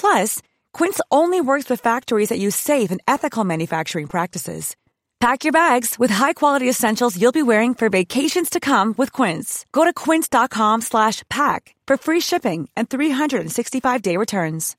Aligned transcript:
Plus, 0.00 0.40
Quince 0.72 1.00
only 1.10 1.40
works 1.40 1.70
with 1.70 1.80
factories 1.80 2.28
that 2.28 2.38
use 2.38 2.54
safe 2.54 2.90
and 2.90 3.02
ethical 3.08 3.44
manufacturing 3.44 4.06
practices. 4.06 4.76
Pack 5.18 5.44
your 5.44 5.52
bags 5.52 5.98
with 5.98 6.10
high-quality 6.10 6.68
essentials 6.68 7.20
you'll 7.20 7.32
be 7.32 7.42
wearing 7.42 7.74
for 7.74 7.88
vacations 7.88 8.50
to 8.50 8.60
come 8.60 8.94
with 8.98 9.10
Quince. 9.12 9.64
Go 9.72 9.84
to 9.84 9.92
quince.com 9.94 10.82
slash 10.82 11.22
pack 11.30 11.74
for 11.86 11.96
free 11.96 12.20
shipping 12.20 12.68
and 12.76 12.90
365-day 12.90 14.18
returns. 14.18 14.76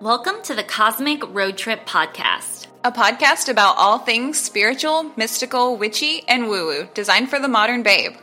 Welcome 0.00 0.42
to 0.42 0.56
the 0.56 0.64
Cosmic 0.64 1.22
Road 1.32 1.56
Trip 1.56 1.86
Podcast. 1.86 2.66
A 2.84 2.90
podcast 2.90 3.48
about 3.48 3.76
all 3.76 4.00
things 4.00 4.40
spiritual, 4.40 5.12
mystical, 5.16 5.76
witchy, 5.76 6.22
and 6.26 6.48
woo 6.48 6.66
woo, 6.66 6.88
designed 6.94 7.30
for 7.30 7.38
the 7.38 7.46
modern 7.46 7.84
babe. 7.84 8.14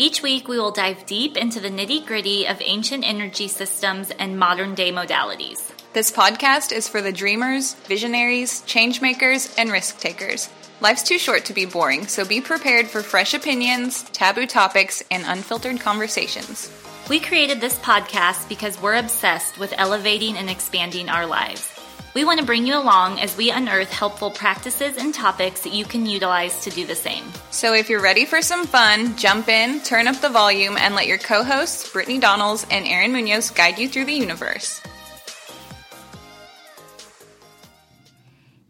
Each 0.00 0.22
week, 0.22 0.48
we 0.48 0.58
will 0.58 0.70
dive 0.70 1.04
deep 1.04 1.36
into 1.36 1.60
the 1.60 1.68
nitty 1.68 2.06
gritty 2.06 2.46
of 2.46 2.62
ancient 2.64 3.06
energy 3.06 3.48
systems 3.48 4.10
and 4.10 4.38
modern 4.38 4.74
day 4.74 4.90
modalities. 4.90 5.70
This 5.92 6.10
podcast 6.10 6.72
is 6.72 6.88
for 6.88 7.02
the 7.02 7.12
dreamers, 7.12 7.74
visionaries, 7.84 8.62
changemakers, 8.62 9.54
and 9.58 9.70
risk 9.70 10.00
takers. 10.00 10.48
Life's 10.80 11.02
too 11.02 11.18
short 11.18 11.44
to 11.44 11.52
be 11.52 11.66
boring, 11.66 12.06
so 12.06 12.24
be 12.24 12.40
prepared 12.40 12.86
for 12.86 13.02
fresh 13.02 13.34
opinions, 13.34 14.04
taboo 14.04 14.46
topics, 14.46 15.02
and 15.10 15.22
unfiltered 15.26 15.80
conversations. 15.80 16.72
We 17.10 17.20
created 17.20 17.60
this 17.60 17.78
podcast 17.80 18.48
because 18.48 18.80
we're 18.80 18.96
obsessed 18.96 19.58
with 19.58 19.74
elevating 19.76 20.38
and 20.38 20.48
expanding 20.48 21.10
our 21.10 21.26
lives. 21.26 21.69
We 22.12 22.24
want 22.24 22.40
to 22.40 22.46
bring 22.46 22.66
you 22.66 22.76
along 22.76 23.20
as 23.20 23.36
we 23.36 23.52
unearth 23.52 23.92
helpful 23.92 24.32
practices 24.32 24.96
and 24.96 25.14
topics 25.14 25.60
that 25.60 25.72
you 25.72 25.84
can 25.84 26.06
utilize 26.06 26.64
to 26.64 26.70
do 26.70 26.84
the 26.84 26.96
same. 26.96 27.22
So 27.52 27.72
if 27.72 27.88
you're 27.88 28.02
ready 28.02 28.24
for 28.24 28.42
some 28.42 28.66
fun, 28.66 29.16
jump 29.16 29.48
in, 29.48 29.80
turn 29.82 30.08
up 30.08 30.20
the 30.20 30.28
volume, 30.28 30.76
and 30.76 30.96
let 30.96 31.06
your 31.06 31.18
co 31.18 31.44
hosts, 31.44 31.92
Brittany 31.92 32.18
Donnells 32.18 32.66
and 32.68 32.84
Aaron 32.84 33.12
Munoz, 33.12 33.50
guide 33.50 33.78
you 33.78 33.88
through 33.88 34.06
the 34.06 34.12
universe. 34.12 34.82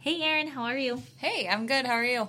Hey, 0.01 0.21
Aaron, 0.21 0.49
how 0.49 0.65
are 0.65 0.79
you? 0.79 1.03
Hey, 1.17 1.49
I'm 1.49 1.67
good. 1.67 1.87
How 1.87 1.95
are 1.95 2.05
you? 2.05 2.29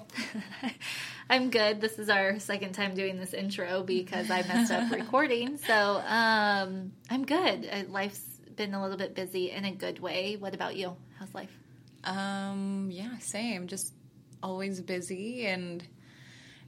I'm 1.29 1.49
good. 1.49 1.81
This 1.81 1.99
is 1.99 2.09
our 2.09 2.39
second 2.39 2.71
time 2.73 2.95
doing 2.95 3.17
this 3.17 3.33
intro 3.33 3.83
because 3.83 4.29
I 4.29 4.43
messed 4.43 4.71
up 4.71 4.91
recording. 4.97 5.57
So 5.57 6.01
um, 6.05 6.93
I'm 7.09 7.25
good. 7.25 7.69
Uh, 7.69 7.83
Life's 7.89 8.30
been 8.61 8.75
a 8.75 8.81
little 8.81 8.97
bit 8.97 9.15
busy 9.15 9.49
in 9.49 9.65
a 9.65 9.71
good 9.71 9.99
way. 9.99 10.35
What 10.37 10.53
about 10.53 10.75
you? 10.75 10.95
How's 11.17 11.33
life? 11.33 11.49
Um, 12.03 12.89
yeah, 12.91 13.17
same. 13.17 13.65
Just 13.65 13.91
always 14.43 14.79
busy 14.79 15.47
and 15.47 15.83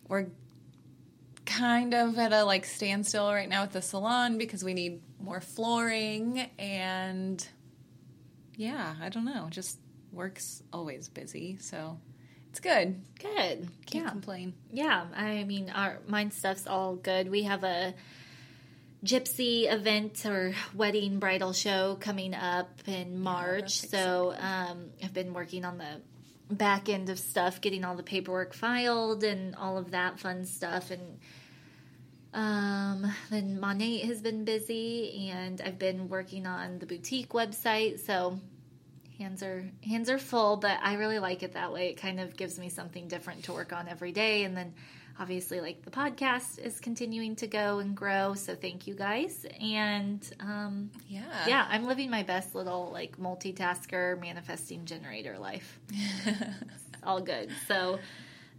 we're 0.08 0.26
kind 1.46 1.94
of 1.94 2.18
at 2.18 2.34
a 2.34 2.46
like 2.46 2.66
standstill 2.66 3.32
right 3.32 3.48
now 3.48 3.62
with 3.62 3.74
the 3.74 3.82
salon 3.82 4.40
because 4.40 4.64
we 4.64 4.74
need 4.74 5.02
more 5.22 5.40
flooring 5.40 6.50
and 6.58 7.48
yeah, 8.56 8.96
I 9.00 9.10
don't 9.10 9.26
know. 9.26 9.48
Just 9.52 9.78
work's 10.12 10.64
always 10.74 11.10
busy, 11.10 11.58
so 11.60 12.00
it's 12.50 12.60
good. 12.60 13.00
Good. 13.20 13.70
Can't 13.86 14.06
yeah. 14.06 14.10
complain. 14.10 14.54
Yeah. 14.72 15.06
I 15.16 15.44
mean, 15.44 15.70
our 15.70 16.00
mine 16.08 16.32
stuff's 16.32 16.66
all 16.66 16.96
good. 16.96 17.30
We 17.30 17.44
have 17.44 17.64
a 17.64 17.94
gypsy 19.04 19.72
event 19.72 20.26
or 20.26 20.54
wedding 20.74 21.20
bridal 21.20 21.54
show 21.54 21.98
coming 22.00 22.34
up 22.34 22.70
in 22.88 23.20
March. 23.20 23.82
so 23.82 24.34
um, 24.38 24.90
I've 25.04 25.14
been 25.14 25.34
working 25.34 25.66
on 25.66 25.78
the 25.78 26.02
back 26.50 26.90
end 26.90 27.10
of 27.10 27.20
stuff, 27.20 27.62
getting 27.62 27.84
all 27.84 27.96
the 27.96 28.04
paperwork 28.04 28.54
filed 28.54 29.24
and 29.24 29.56
all 29.56 29.78
of 29.78 29.92
that 29.92 30.20
fun 30.20 30.46
stuff. 30.46 30.92
And 30.92 31.20
um, 32.34 33.12
then 33.30 33.60
Monet 33.60 34.00
has 34.06 34.22
been 34.22 34.46
busy, 34.46 35.30
and 35.32 35.62
I've 35.62 35.80
been 35.80 36.10
working 36.10 36.46
on 36.46 36.80
the 36.80 36.86
boutique 36.86 37.30
website. 37.30 38.00
So 38.00 38.40
hands 39.18 39.44
are 39.44 39.70
hands 39.86 40.10
are 40.10 40.18
full, 40.18 40.58
but 40.58 40.80
I 40.82 40.96
really 40.96 41.20
like 41.20 41.44
it 41.44 41.54
that 41.54 41.72
way. 41.72 41.90
It 41.90 41.98
kind 41.98 42.20
of 42.20 42.36
gives 42.36 42.58
me 42.58 42.70
something 42.70 43.08
different 43.08 43.44
to 43.46 43.54
work 43.54 43.74
on 43.74 43.88
every 43.88 44.12
day, 44.12 44.44
and 44.44 44.56
then 44.56 44.74
obviously 45.20 45.62
like 45.62 45.84
the 45.84 45.92
podcast 45.92 46.58
is 46.60 46.80
continuing 46.80 47.36
to 47.36 47.48
go 47.48 47.80
and 47.80 47.96
grow 47.96 48.34
so 48.34 48.56
thank 48.56 48.88
you 48.88 48.96
guys. 48.96 49.46
And 49.62 50.28
um 50.40 50.90
Yeah. 51.08 51.22
yeah 51.48 51.68
i'm 51.70 51.86
living 51.86 52.10
my 52.10 52.24
best 52.24 52.56
little 52.56 52.90
like 52.92 53.18
multitasker 53.18 54.20
manifesting 54.20 54.86
generator 54.86 55.38
life. 55.38 55.80
All 57.04 57.22
good. 57.22 57.50
So 57.68 58.00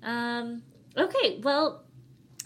um 0.03 0.63
okay 0.97 1.41
well 1.43 1.83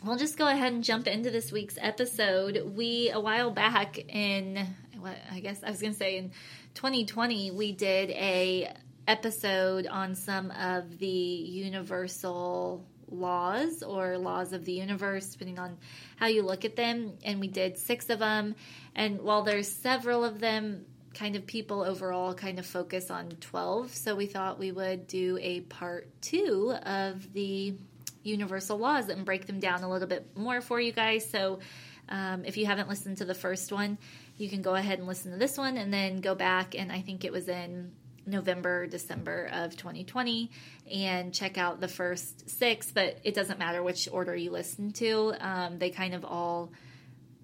we'll 0.05 0.17
just 0.17 0.39
go 0.39 0.47
ahead 0.47 0.73
and 0.73 0.85
jump 0.85 1.07
into 1.07 1.31
this 1.31 1.51
week's 1.53 1.77
episode. 1.81 2.73
We 2.77 3.11
a 3.11 3.21
while 3.21 3.51
back 3.51 3.99
in 3.99 4.67
what 5.01 5.17
i 5.31 5.39
guess 5.39 5.63
i 5.63 5.71
was 5.71 5.81
gonna 5.81 5.95
say 5.95 6.17
in 6.17 6.33
2020 6.75 7.53
we 7.53 7.71
did 7.71 8.11
a 8.11 8.73
episode 9.07 9.87
on 9.87 10.17
some 10.17 10.51
of 10.51 10.99
the 10.99 11.07
universal 11.07 12.85
laws 13.11 13.83
or 13.83 14.19
laws 14.19 14.53
of 14.53 14.65
the 14.65 14.73
universe, 14.73 15.31
depending 15.31 15.59
on 15.59 15.77
how 16.17 16.27
you 16.27 16.43
look 16.43 16.65
at 16.65 16.77
them. 16.77 17.15
And 17.25 17.41
we 17.41 17.49
did 17.49 17.79
six 17.79 18.11
of 18.11 18.19
them. 18.19 18.55
And 18.95 19.21
while 19.21 19.43
there's 19.43 19.69
several 19.69 20.25
of 20.25 20.41
them, 20.41 20.85
kind 21.15 21.35
of 21.37 21.47
people 21.47 21.83
overall 21.83 22.35
kind 22.35 22.59
of 22.59 22.67
focus 22.67 23.11
on 23.11 23.31
12. 23.41 23.95
So 23.95 24.15
we 24.15 24.27
thought 24.27 24.59
we 24.59 24.73
would 24.73 25.07
do 25.07 25.39
a 25.41 25.61
part 25.63 26.09
two 26.21 26.75
of 26.85 27.33
the 27.33 27.75
universal 28.23 28.79
laws 28.79 29.09
and 29.09 29.25
break 29.25 29.47
them 29.47 29.59
down 29.59 29.83
a 29.83 29.91
little 29.91 30.09
bit 30.09 30.37
more 30.37 30.61
for 30.61 30.81
you 30.81 30.93
guys. 30.93 31.29
So 31.29 31.61
um, 32.09 32.45
if 32.45 32.57
you 32.57 32.67
haven't 32.67 32.89
listened 32.89 33.19
to 33.19 33.25
the 33.25 33.35
first 33.35 33.73
one, 33.73 33.99
you 34.37 34.49
can 34.49 34.63
go 34.63 34.75
ahead 34.75 34.99
and 34.99 35.09
listen 35.09 35.33
to 35.33 35.39
this 35.39 35.59
one 35.59 35.77
and 35.77 35.93
then 35.93 36.21
go 36.21 36.35
back. 36.35 36.75
And 36.75 36.93
I 36.93 37.01
think 37.01 37.25
it 37.25 37.33
was 37.33 37.49
in 37.49 37.93
November, 38.29 38.87
December 38.87 39.49
of 39.53 39.77
2020 39.77 40.51
and 40.93 41.35
check 41.35 41.59
out 41.59 41.81
the 41.81 41.89
first 41.89 42.49
six, 42.49 42.91
but 42.93 43.19
it 43.25 43.35
doesn't 43.35 43.59
matter 43.59 43.83
which 43.83 44.09
order 44.11 44.35
you 44.37 44.51
listen 44.51 44.93
to. 44.93 45.35
Um, 45.41 45.79
they 45.79 45.91
kind 45.91 46.15
of 46.15 46.25
all 46.25 46.73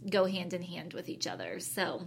go 0.08 0.25
hand 0.26 0.52
in 0.52 0.62
hand 0.62 0.92
with 0.92 1.08
each 1.08 1.26
other. 1.26 1.60
So 1.60 2.02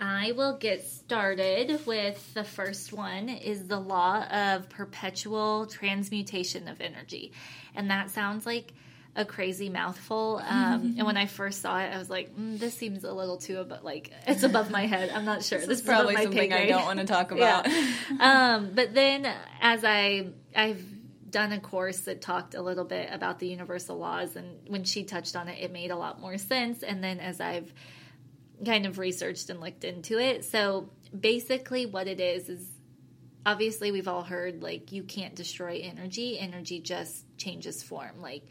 I 0.00 0.32
will 0.32 0.56
get 0.56 0.84
started 0.84 1.86
with 1.86 2.34
the 2.34 2.44
first 2.44 2.92
one 2.92 3.28
is 3.28 3.68
the 3.68 3.78
law 3.78 4.24
of 4.24 4.68
perpetual 4.68 5.66
transmutation 5.66 6.66
of 6.68 6.80
energy. 6.80 7.32
And 7.74 7.90
that 7.90 8.10
sounds 8.10 8.44
like 8.46 8.72
a 9.14 9.24
crazy 9.24 9.68
mouthful. 9.68 10.40
Um, 10.42 10.94
and 10.96 11.06
when 11.06 11.16
I 11.16 11.26
first 11.26 11.60
saw 11.60 11.78
it, 11.78 11.92
I 11.92 11.98
was 11.98 12.08
like, 12.08 12.34
mm, 12.34 12.58
"This 12.58 12.74
seems 12.74 13.04
a 13.04 13.12
little 13.12 13.36
too 13.36 13.58
above, 13.58 13.84
like 13.84 14.10
it's 14.26 14.42
above 14.42 14.70
my 14.70 14.86
head." 14.86 15.10
I'm 15.10 15.24
not 15.24 15.42
sure. 15.42 15.58
This, 15.58 15.68
This, 15.68 15.78
is 15.80 15.84
probably 15.84 16.14
above 16.14 16.26
my 16.26 16.30
pay 16.30 16.48
something 16.48 16.52
I 16.52 16.68
don't 16.68 16.84
want 16.84 17.00
to 17.00 17.06
talk 17.06 17.30
about. 17.30 17.68
um, 18.20 18.70
but 18.74 18.94
then 18.94 19.30
as 19.60 19.84
I 19.84 20.28
I've 20.54 20.82
done 21.30 21.52
a 21.52 21.60
course 21.60 22.00
that 22.00 22.20
talked 22.20 22.54
a 22.54 22.62
little 22.62 22.84
bit 22.84 23.08
about 23.12 23.38
the 23.38 23.48
universal 23.48 23.98
laws, 23.98 24.36
and 24.36 24.58
when 24.68 24.84
she 24.84 25.04
touched 25.04 25.36
on 25.36 25.48
it, 25.48 25.62
it 25.62 25.72
made 25.72 25.90
a 25.90 25.96
lot 25.96 26.20
more 26.20 26.38
sense. 26.38 26.82
And 26.82 27.04
then 27.04 27.20
as 27.20 27.40
I've 27.40 27.72
kind 28.64 28.86
of 28.86 28.98
researched 28.98 29.50
and 29.50 29.60
looked 29.60 29.84
into 29.84 30.18
it, 30.18 30.44
so 30.44 30.88
basically, 31.18 31.84
what 31.84 32.08
it 32.08 32.20
is 32.20 32.48
is 32.48 32.66
obviously 33.44 33.90
we've 33.92 34.08
all 34.08 34.22
heard 34.22 34.62
like 34.62 34.92
you 34.92 35.02
can't 35.02 35.34
destroy 35.34 35.80
energy, 35.82 36.38
energy 36.38 36.80
just 36.80 37.24
changes 37.36 37.82
form. 37.82 38.22
Like 38.22 38.46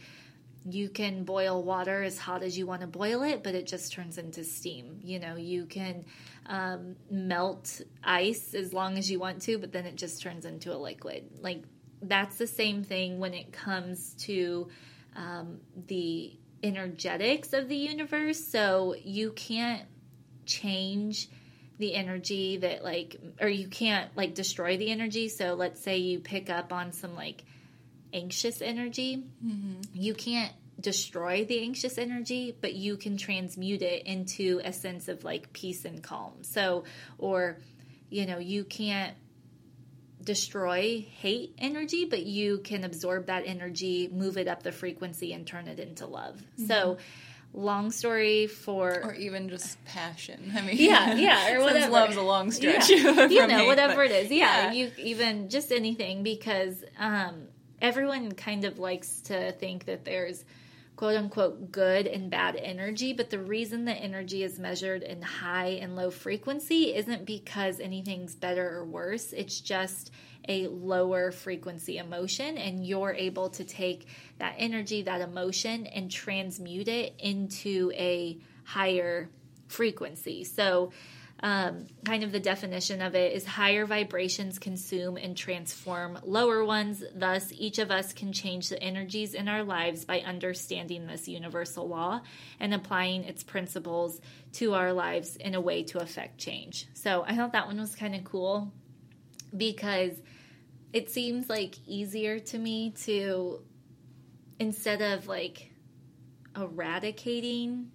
you 0.69 0.89
can 0.89 1.23
boil 1.23 1.63
water 1.63 2.03
as 2.03 2.17
hot 2.17 2.43
as 2.43 2.57
you 2.57 2.67
want 2.67 2.81
to 2.81 2.87
boil 2.87 3.23
it, 3.23 3.43
but 3.43 3.55
it 3.55 3.65
just 3.65 3.91
turns 3.91 4.17
into 4.17 4.43
steam. 4.43 4.99
You 5.03 5.19
know, 5.19 5.35
you 5.35 5.65
can 5.65 6.05
um, 6.45 6.95
melt 7.09 7.81
ice 8.03 8.53
as 8.53 8.73
long 8.73 8.97
as 8.97 9.09
you 9.09 9.19
want 9.19 9.41
to, 9.43 9.57
but 9.57 9.71
then 9.71 9.85
it 9.85 9.95
just 9.95 10.21
turns 10.21 10.45
into 10.45 10.73
a 10.73 10.77
liquid. 10.77 11.29
Like 11.41 11.63
that's 12.01 12.37
the 12.37 12.47
same 12.47 12.83
thing 12.83 13.19
when 13.19 13.33
it 13.33 13.51
comes 13.51 14.13
to 14.19 14.69
um, 15.15 15.59
the 15.87 16.37
energetics 16.63 17.53
of 17.53 17.67
the 17.67 17.75
universe. 17.75 18.43
So 18.43 18.95
you 19.03 19.31
can't 19.31 19.87
change 20.45 21.29
the 21.79 21.95
energy 21.95 22.57
that 22.57 22.83
like 22.83 23.19
or 23.41 23.49
you 23.49 23.67
can't 23.67 24.15
like 24.15 24.35
destroy 24.35 24.77
the 24.77 24.91
energy 24.91 25.27
so 25.27 25.55
let's 25.55 25.81
say 25.81 25.97
you 25.97 26.19
pick 26.19 26.47
up 26.47 26.71
on 26.71 26.91
some 26.91 27.15
like 27.15 27.43
anxious 28.13 28.61
energy 28.61 29.23
mm-hmm. 29.43 29.81
you 29.93 30.13
can't 30.13 30.53
destroy 30.79 31.45
the 31.45 31.61
anxious 31.61 31.97
energy 31.97 32.55
but 32.59 32.73
you 32.73 32.97
can 32.97 33.17
transmute 33.17 33.81
it 33.81 34.03
into 34.05 34.59
a 34.63 34.73
sense 34.73 35.07
of 35.07 35.23
like 35.23 35.53
peace 35.53 35.85
and 35.85 36.01
calm 36.01 36.33
so 36.41 36.83
or 37.17 37.57
you 38.09 38.25
know 38.25 38.39
you 38.39 38.63
can't 38.63 39.15
destroy 40.23 41.05
hate 41.17 41.53
energy 41.57 42.05
but 42.05 42.23
you 42.23 42.59
can 42.59 42.83
absorb 42.83 43.27
that 43.27 43.43
energy 43.45 44.07
move 44.11 44.37
it 44.37 44.47
up 44.47 44.63
the 44.63 44.71
frequency 44.71 45.33
and 45.33 45.45
turn 45.45 45.67
it 45.67 45.79
into 45.79 46.05
love 46.05 46.35
mm-hmm. 46.35 46.65
so 46.65 46.97
long 47.53 47.91
story 47.91 48.47
for 48.47 49.01
or 49.03 49.13
even 49.13 49.49
just 49.49 49.83
passion. 49.85 50.53
I 50.55 50.61
mean, 50.61 50.77
yeah, 50.77 51.15
yeah, 51.15 51.53
or 51.53 51.59
whatever. 51.63 51.91
love's 51.91 52.15
a 52.15 52.21
long 52.21 52.51
stretch. 52.51 52.89
Yeah. 53.01 53.27
you 53.27 53.47
know, 53.47 53.57
hate, 53.57 53.67
whatever 53.67 53.95
but, 53.95 54.11
it 54.11 54.25
is. 54.25 54.31
Yeah, 54.31 54.71
yeah, 54.71 54.71
you 54.71 54.91
even 54.97 55.49
just 55.49 55.71
anything 55.71 56.23
because 56.23 56.83
um, 56.99 57.47
everyone 57.81 58.31
kind 58.33 58.63
of 58.63 58.79
likes 58.79 59.21
to 59.21 59.51
think 59.53 59.85
that 59.85 60.05
there's 60.05 60.45
quote 60.95 61.15
unquote 61.15 61.71
good 61.71 62.05
and 62.05 62.29
bad 62.29 62.55
energy, 62.55 63.11
but 63.13 63.29
the 63.29 63.39
reason 63.39 63.85
that 63.85 63.95
energy 63.95 64.43
is 64.43 64.59
measured 64.59 65.01
in 65.01 65.21
high 65.21 65.79
and 65.81 65.95
low 65.95 66.11
frequency 66.11 66.95
isn't 66.95 67.25
because 67.25 67.79
anything's 67.79 68.35
better 68.35 68.77
or 68.77 68.85
worse. 68.85 69.33
It's 69.33 69.59
just 69.61 70.11
a 70.47 70.67
lower 70.67 71.31
frequency 71.31 71.97
emotion, 71.97 72.57
and 72.57 72.85
you're 72.85 73.13
able 73.13 73.49
to 73.49 73.63
take 73.63 74.07
that 74.39 74.55
energy, 74.57 75.03
that 75.03 75.21
emotion, 75.21 75.87
and 75.87 76.09
transmute 76.09 76.87
it 76.87 77.13
into 77.19 77.91
a 77.95 78.37
higher 78.63 79.29
frequency. 79.67 80.43
So, 80.43 80.91
um, 81.43 81.88
kind 82.05 82.23
of 82.23 82.31
the 82.31 82.39
definition 82.39 83.01
of 83.01 83.15
it 83.15 83.33
is 83.33 83.45
higher 83.45 83.85
vibrations 83.85 84.59
consume 84.59 85.17
and 85.17 85.35
transform 85.35 86.19
lower 86.23 86.63
ones. 86.63 87.03
Thus, 87.15 87.51
each 87.51 87.79
of 87.79 87.89
us 87.89 88.13
can 88.13 88.31
change 88.31 88.69
the 88.69 88.81
energies 88.81 89.33
in 89.33 89.47
our 89.47 89.63
lives 89.63 90.05
by 90.05 90.19
understanding 90.19 91.07
this 91.07 91.27
universal 91.27 91.88
law 91.88 92.21
and 92.59 92.73
applying 92.73 93.23
its 93.23 93.43
principles 93.43 94.21
to 94.53 94.75
our 94.75 94.93
lives 94.93 95.35
in 95.35 95.55
a 95.55 95.61
way 95.61 95.83
to 95.83 95.99
affect 95.99 96.38
change. 96.38 96.88
So, 96.93 97.23
I 97.27 97.35
thought 97.35 97.53
that 97.53 97.65
one 97.65 97.79
was 97.79 97.95
kind 97.95 98.13
of 98.13 98.23
cool 98.23 98.71
because 99.55 100.13
it 100.93 101.09
seems 101.09 101.49
like 101.49 101.75
easier 101.88 102.38
to 102.39 102.57
me 102.57 102.91
to 103.05 103.61
instead 104.59 105.01
of 105.01 105.27
like 105.27 105.71
eradicating 106.55 107.89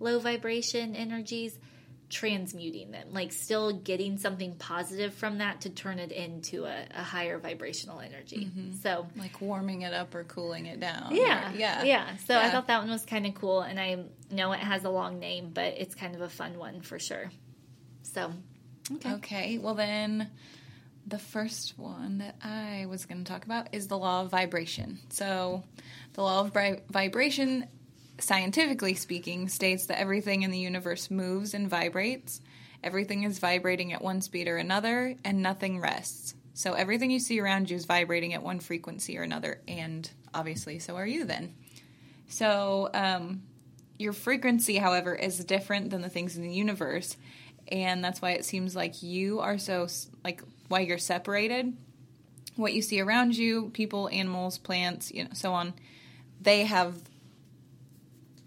low 0.00 0.18
vibration 0.18 0.96
energies 0.96 1.56
transmuting 2.10 2.90
them 2.90 3.06
like 3.12 3.32
still 3.32 3.72
getting 3.72 4.18
something 4.18 4.56
positive 4.56 5.14
from 5.14 5.38
that 5.38 5.60
to 5.60 5.70
turn 5.70 6.00
it 6.00 6.10
into 6.10 6.64
a, 6.64 6.84
a 6.94 7.02
higher 7.02 7.38
vibrational 7.38 8.00
energy 8.00 8.46
mm-hmm. 8.46 8.72
so 8.82 9.06
like 9.16 9.40
warming 9.40 9.82
it 9.82 9.94
up 9.94 10.12
or 10.14 10.24
cooling 10.24 10.66
it 10.66 10.80
down 10.80 11.14
yeah 11.14 11.52
or, 11.52 11.56
yeah 11.56 11.82
yeah 11.84 12.16
so 12.26 12.34
yeah. 12.34 12.40
i 12.40 12.50
thought 12.50 12.66
that 12.66 12.80
one 12.80 12.90
was 12.90 13.06
kind 13.06 13.26
of 13.26 13.34
cool 13.34 13.60
and 13.60 13.78
i 13.78 14.04
know 14.30 14.50
it 14.52 14.58
has 14.58 14.84
a 14.84 14.90
long 14.90 15.20
name 15.20 15.50
but 15.54 15.74
it's 15.78 15.94
kind 15.94 16.16
of 16.16 16.20
a 16.20 16.28
fun 16.28 16.58
one 16.58 16.80
for 16.80 16.98
sure 16.98 17.30
so 18.02 18.32
okay 18.92 19.12
okay 19.12 19.58
well 19.58 19.74
then 19.74 20.28
the 21.06 21.18
first 21.18 21.78
one 21.78 22.18
that 22.18 22.36
I 22.42 22.86
was 22.88 23.06
going 23.06 23.24
to 23.24 23.32
talk 23.32 23.44
about 23.44 23.68
is 23.72 23.88
the 23.88 23.98
law 23.98 24.22
of 24.22 24.30
vibration. 24.30 25.00
So, 25.08 25.64
the 26.12 26.22
law 26.22 26.40
of 26.40 26.52
vi- 26.52 26.82
vibration, 26.88 27.66
scientifically 28.20 28.94
speaking, 28.94 29.48
states 29.48 29.86
that 29.86 29.98
everything 29.98 30.42
in 30.42 30.50
the 30.50 30.58
universe 30.58 31.10
moves 31.10 31.54
and 31.54 31.68
vibrates. 31.68 32.40
Everything 32.82 33.24
is 33.24 33.38
vibrating 33.38 33.92
at 33.92 34.02
one 34.02 34.20
speed 34.20 34.48
or 34.48 34.56
another, 34.56 35.16
and 35.24 35.42
nothing 35.42 35.80
rests. 35.80 36.34
So, 36.54 36.74
everything 36.74 37.10
you 37.10 37.18
see 37.18 37.40
around 37.40 37.70
you 37.70 37.76
is 37.76 37.84
vibrating 37.84 38.34
at 38.34 38.42
one 38.42 38.60
frequency 38.60 39.18
or 39.18 39.22
another, 39.22 39.60
and 39.66 40.10
obviously, 40.34 40.78
so 40.78 40.96
are 40.96 41.06
you 41.06 41.24
then. 41.24 41.54
So, 42.28 42.90
um, 42.94 43.42
your 43.98 44.12
frequency, 44.12 44.76
however, 44.76 45.14
is 45.14 45.44
different 45.44 45.90
than 45.90 46.00
the 46.00 46.08
things 46.08 46.36
in 46.36 46.42
the 46.42 46.52
universe, 46.52 47.16
and 47.68 48.02
that's 48.02 48.22
why 48.22 48.32
it 48.32 48.44
seems 48.44 48.74
like 48.74 49.02
you 49.02 49.40
are 49.40 49.58
so 49.58 49.86
like 50.24 50.42
why 50.68 50.80
you're 50.80 50.98
separated, 50.98 51.76
what 52.56 52.72
you 52.72 52.82
see 52.82 53.00
around 53.00 53.36
you, 53.36 53.70
people, 53.70 54.08
animals, 54.08 54.58
plants, 54.58 55.12
you 55.12 55.24
know, 55.24 55.30
so 55.34 55.52
on, 55.52 55.74
they 56.40 56.64
have 56.64 56.94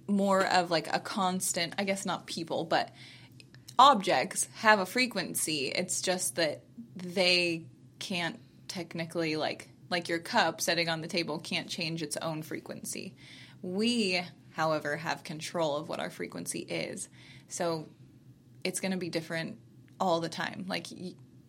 more 0.08 0.46
of 0.46 0.72
like 0.72 0.94
a 0.94 1.00
constant, 1.00 1.74
I 1.78 1.84
guess 1.84 2.06
not 2.06 2.26
people, 2.26 2.66
but 2.66 2.92
objects 3.80 4.48
have 4.56 4.80
a 4.80 4.86
frequency. 4.86 5.68
It's 5.68 6.02
just 6.02 6.36
that 6.36 6.64
they 6.96 7.66
can't 8.00 8.40
technically 8.68 9.36
like 9.36 9.70
like 9.90 10.10
your 10.10 10.20
cup 10.20 10.60
sitting 10.60 10.90
on 10.90 11.02
the 11.02 11.08
table 11.08 11.40
can't 11.40 11.70
change 11.70 12.02
its 12.02 12.18
own 12.18 12.42
frequency. 12.42 13.14
We, 13.62 14.22
however, 14.52 14.98
have 14.98 15.24
control 15.24 15.78
of 15.78 15.88
what 15.88 16.00
our 16.00 16.10
frequency 16.10 16.60
is. 16.60 17.08
So 17.48 17.88
it's 18.64 18.80
going 18.80 18.92
to 18.94 18.98
be 18.98 19.10
different 19.10 19.58
all 20.00 20.20
the 20.20 20.30
time. 20.30 20.66
Like 20.68 20.88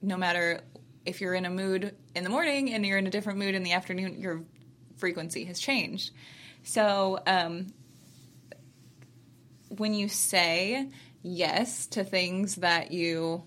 no 0.03 0.17
matter 0.17 0.61
if 1.07 1.21
you're 1.21 1.35
in 1.35 1.45
a 1.45 1.51
mood 1.51 1.95
in 2.15 2.25
the 2.25 2.31
morning 2.31 2.73
and 2.73 2.85
you're 2.85 2.99
in 2.99 3.07
a 3.07 3.11
different 3.11 3.39
mood 3.39 3.55
in 3.55 3.63
the 3.63 3.73
afternoon, 3.73 4.21
your 4.21 4.45
frequency 4.97 5.45
has 5.45 5.59
changed. 5.59 6.13
So, 6.63 7.19
um, 7.27 7.69
when 9.79 9.95
you 9.95 10.09
say 10.09 10.89
yes 11.23 11.87
to 11.89 12.05
things 12.05 12.57
that 12.57 12.93
you 12.93 13.45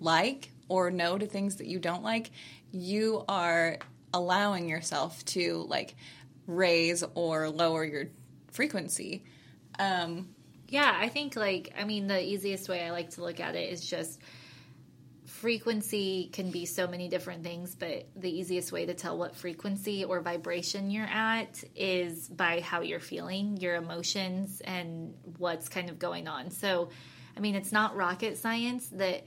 like 0.00 0.52
or 0.68 0.90
no 0.90 1.18
to 1.18 1.26
things 1.26 1.56
that 1.56 1.66
you 1.66 1.78
don't 1.78 2.02
like, 2.02 2.30
you 2.70 3.24
are 3.28 3.78
allowing 4.12 4.68
yourself 4.68 5.24
to 5.24 5.66
like 5.68 5.94
raise 6.46 7.04
or 7.14 7.48
lower 7.48 7.84
your 7.84 8.06
frequency. 8.50 9.24
Um, 9.78 10.28
yeah, 10.68 10.94
I 10.94 11.08
think 11.08 11.36
like 11.36 11.72
I 11.78 11.84
mean 11.84 12.06
the 12.06 12.22
easiest 12.22 12.68
way 12.68 12.84
I 12.84 12.90
like 12.90 13.10
to 13.10 13.22
look 13.22 13.40
at 13.40 13.54
it 13.54 13.72
is 13.72 13.88
just 13.88 14.20
frequency 15.38 16.28
can 16.32 16.50
be 16.50 16.66
so 16.66 16.88
many 16.88 17.08
different 17.08 17.44
things, 17.44 17.76
but 17.76 18.08
the 18.16 18.28
easiest 18.28 18.72
way 18.72 18.86
to 18.86 18.94
tell 18.94 19.16
what 19.16 19.36
frequency 19.36 20.04
or 20.04 20.20
vibration 20.20 20.90
you're 20.90 21.06
at 21.06 21.62
is 21.76 22.28
by 22.28 22.60
how 22.60 22.80
you're 22.80 22.98
feeling, 22.98 23.56
your 23.56 23.76
emotions, 23.76 24.60
and 24.64 25.14
what's 25.38 25.68
kind 25.68 25.90
of 25.90 25.98
going 25.98 26.26
on. 26.26 26.50
So, 26.50 26.90
I 27.36 27.40
mean, 27.40 27.54
it's 27.54 27.70
not 27.70 27.94
rocket 27.94 28.36
science 28.36 28.88
that 28.88 29.26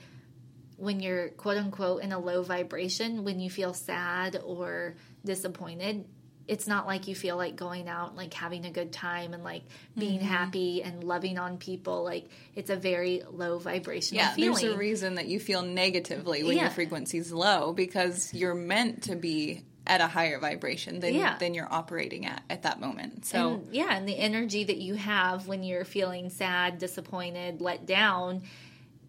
when 0.76 1.00
you're 1.00 1.30
quote 1.30 1.58
unquote 1.58 2.04
in 2.04 2.12
a 2.12 2.20
low 2.20 2.44
vibration, 2.44 3.24
when 3.24 3.40
you 3.40 3.50
feel 3.50 3.74
sad 3.74 4.42
or 4.44 4.96
disappointed, 5.24 6.06
it's 6.48 6.68
not 6.68 6.86
like 6.88 7.08
you 7.08 7.16
feel 7.16 7.38
like 7.38 7.56
going 7.56 7.88
out 7.88 8.10
and 8.10 8.18
like 8.18 8.34
having 8.34 8.66
a 8.66 8.72
good 8.72 8.92
time 8.92 9.34
and 9.34 9.44
like 9.44 9.64
being 9.98 10.20
mm-hmm. 10.20 10.28
happy 10.28 10.84
and 10.84 11.04
loving 11.04 11.38
on 11.38 11.58
people 11.58 12.04
like 12.04 12.28
it's 12.56 12.70
a 12.70 12.76
very 12.76 13.24
low 13.32 13.58
vibration 13.58 14.18
yeah 14.18 14.34
feeling. 14.34 14.62
there's 14.62 14.74
a 14.74 14.78
reason 14.78 15.16
that 15.16 15.28
you 15.28 15.40
feel 15.40 15.62
negatively 15.62 16.44
when 16.44 16.58
yeah. 16.58 16.64
your 16.64 16.72
frequency's 16.72 17.32
low 17.32 17.74
because 17.74 18.34
you're 18.34 18.56
meant 18.56 19.04
to 19.04 19.16
be 19.16 19.64
at 19.88 20.00
a 20.00 20.08
higher 20.08 20.40
vibration 20.40 21.00
than 21.00 21.14
yeah. 21.14 21.38
than 21.38 21.54
you're 21.54 21.72
operating 21.72 22.26
at 22.26 22.44
at 22.50 22.64
that 22.64 22.80
moment. 22.80 23.26
So 23.26 23.56
and, 23.56 23.68
yeah, 23.74 23.96
and 23.96 24.08
the 24.08 24.18
energy 24.18 24.64
that 24.64 24.78
you 24.78 24.94
have 24.96 25.48
when 25.48 25.64
you're 25.64 25.86
feeling 25.86 26.30
sad, 26.30 26.78
disappointed, 26.78 27.62
let 27.62 27.86
down 27.86 28.44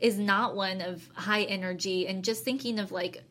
is 0.00 0.18
not 0.18 0.56
one 0.56 0.80
of 0.80 1.08
high 1.14 1.42
energy 1.42 2.06
and 2.08 2.24
just 2.24 2.42
thinking 2.42 2.78
of 2.78 2.90
like 2.90 3.22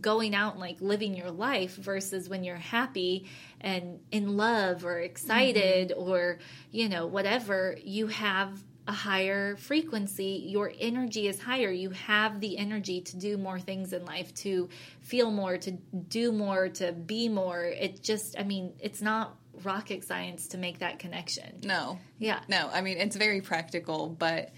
going 0.00 0.34
out 0.34 0.52
and 0.52 0.60
like 0.60 0.80
living 0.80 1.14
your 1.14 1.30
life 1.30 1.76
versus 1.76 2.28
when 2.28 2.44
you're 2.44 2.56
happy 2.56 3.28
and 3.60 4.00
in 4.10 4.36
love 4.36 4.84
or 4.84 4.98
excited 4.98 5.90
mm-hmm. 5.90 6.10
or 6.10 6.38
you 6.70 6.88
know 6.88 7.06
whatever 7.06 7.76
you 7.82 8.06
have 8.08 8.62
a 8.88 8.92
higher 8.92 9.54
frequency, 9.56 10.44
your 10.46 10.72
energy 10.80 11.28
is 11.28 11.38
higher. 11.38 11.70
You 11.70 11.90
have 11.90 12.40
the 12.40 12.56
energy 12.56 13.02
to 13.02 13.18
do 13.18 13.36
more 13.36 13.60
things 13.60 13.92
in 13.92 14.06
life, 14.06 14.34
to 14.36 14.70
feel 15.02 15.30
more, 15.30 15.58
to 15.58 15.72
do 15.72 16.32
more, 16.32 16.70
to 16.70 16.92
be 16.92 17.28
more. 17.28 17.64
It 17.64 18.02
just, 18.02 18.38
I 18.38 18.44
mean, 18.44 18.72
it's 18.80 19.02
not 19.02 19.36
rocket 19.62 20.04
science 20.04 20.48
to 20.48 20.58
make 20.58 20.78
that 20.78 20.98
connection. 20.98 21.60
No. 21.64 21.98
Yeah. 22.18 22.40
No, 22.48 22.70
I 22.72 22.80
mean, 22.80 22.96
it's 22.96 23.14
very 23.14 23.42
practical, 23.42 24.08
but 24.08 24.52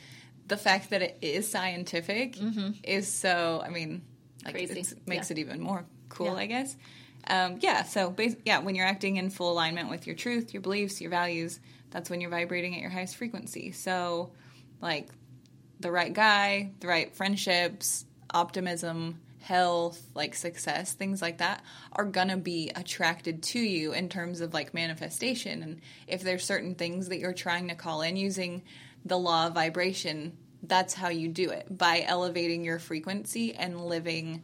the 0.46 0.56
fact 0.56 0.90
that 0.90 1.02
it 1.02 1.18
is 1.22 1.50
scientific 1.50 2.36
is 2.84 3.12
so, 3.12 3.60
I 3.64 3.70
mean, 3.70 4.02
like. 4.44 4.54
Crazy. 4.54 4.72
it's- 4.72 4.94
makes 5.06 5.30
Yeah. 5.30 5.36
it 5.36 5.38
even 5.40 5.60
more 5.60 5.84
cool, 6.08 6.26
Yeah. 6.26 6.34
I 6.34 6.46
guess. 6.46 6.76
Um, 7.28 7.58
yeah, 7.60 7.82
so 7.84 8.10
bas- 8.10 8.36
yeah, 8.46 8.60
when 8.60 8.74
you're 8.74 8.86
acting 8.86 9.16
in 9.16 9.30
full 9.30 9.52
alignment 9.52 9.90
with 9.90 10.06
your 10.06 10.16
truth, 10.16 10.54
your 10.54 10.62
beliefs, 10.62 11.00
your 11.00 11.10
values, 11.10 11.60
that's 11.90 12.08
when 12.08 12.20
you're 12.20 12.30
vibrating 12.30 12.74
at 12.74 12.80
your 12.80 12.90
highest 12.90 13.16
frequency. 13.16 13.72
So, 13.72 14.30
like, 14.80 15.08
the 15.80 15.90
right 15.90 16.12
guy, 16.12 16.70
the 16.80 16.88
right 16.88 17.14
friendships, 17.14 18.06
optimism, 18.32 19.20
health, 19.40 20.00
like 20.14 20.34
success, 20.34 20.92
things 20.92 21.20
like 21.22 21.38
that 21.38 21.62
are 21.92 22.04
gonna 22.04 22.36
be 22.36 22.70
attracted 22.76 23.42
to 23.42 23.58
you 23.58 23.92
in 23.92 24.08
terms 24.08 24.40
of 24.40 24.52
like 24.54 24.74
manifestation. 24.74 25.62
And 25.62 25.80
if 26.06 26.22
there's 26.22 26.44
certain 26.44 26.74
things 26.74 27.08
that 27.08 27.18
you're 27.18 27.32
trying 27.32 27.68
to 27.68 27.74
call 27.74 28.02
in 28.02 28.16
using 28.16 28.62
the 29.04 29.18
law 29.18 29.46
of 29.46 29.54
vibration, 29.54 30.36
that's 30.62 30.94
how 30.94 31.08
you 31.08 31.28
do 31.28 31.50
it 31.50 31.66
by 31.76 32.04
elevating 32.06 32.64
your 32.64 32.78
frequency 32.78 33.54
and 33.54 33.80
living 33.80 34.42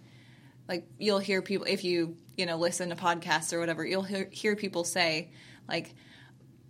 like 0.68 0.86
you'll 0.98 1.18
hear 1.18 1.42
people 1.42 1.66
if 1.68 1.84
you 1.84 2.16
you 2.36 2.46
know 2.46 2.56
listen 2.56 2.88
to 2.90 2.96
podcasts 2.96 3.52
or 3.52 3.60
whatever 3.60 3.84
you'll 3.84 4.02
hear, 4.02 4.28
hear 4.30 4.56
people 4.56 4.84
say 4.84 5.30
like 5.68 5.94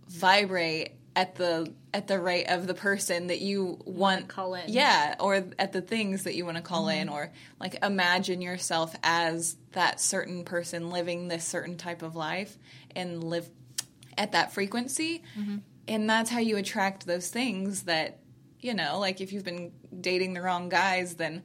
vibrate 0.09 0.91
at 1.15 1.35
the 1.35 1.73
at 1.93 2.07
the 2.07 2.19
rate 2.19 2.45
of 2.45 2.67
the 2.67 2.73
person 2.73 3.27
that 3.27 3.39
you 3.39 3.79
want 3.85 4.27
call 4.27 4.53
in. 4.53 4.63
yeah 4.67 5.15
or 5.19 5.47
at 5.57 5.71
the 5.71 5.81
things 5.81 6.23
that 6.23 6.35
you 6.35 6.45
want 6.45 6.57
to 6.57 6.63
call 6.63 6.89
in 6.89 7.07
mm-hmm. 7.07 7.15
or 7.15 7.31
like 7.59 7.83
imagine 7.83 8.41
yourself 8.41 8.95
as 9.01 9.55
that 9.71 9.99
certain 9.99 10.43
person 10.43 10.89
living 10.89 11.27
this 11.27 11.43
certain 11.43 11.77
type 11.77 12.01
of 12.01 12.15
life 12.15 12.57
and 12.95 13.23
live 13.23 13.49
at 14.17 14.31
that 14.33 14.51
frequency. 14.51 15.23
Mm-hmm. 15.37 15.57
And 15.87 16.09
that's 16.09 16.29
how 16.29 16.39
you 16.39 16.57
attract 16.57 17.05
those 17.05 17.29
things 17.29 17.83
that 17.83 18.19
you 18.59 18.73
know 18.73 18.99
like 18.99 19.21
if 19.21 19.31
you've 19.33 19.43
been 19.45 19.71
dating 20.01 20.33
the 20.33 20.41
wrong 20.41 20.69
guys 20.69 21.15
then 21.15 21.43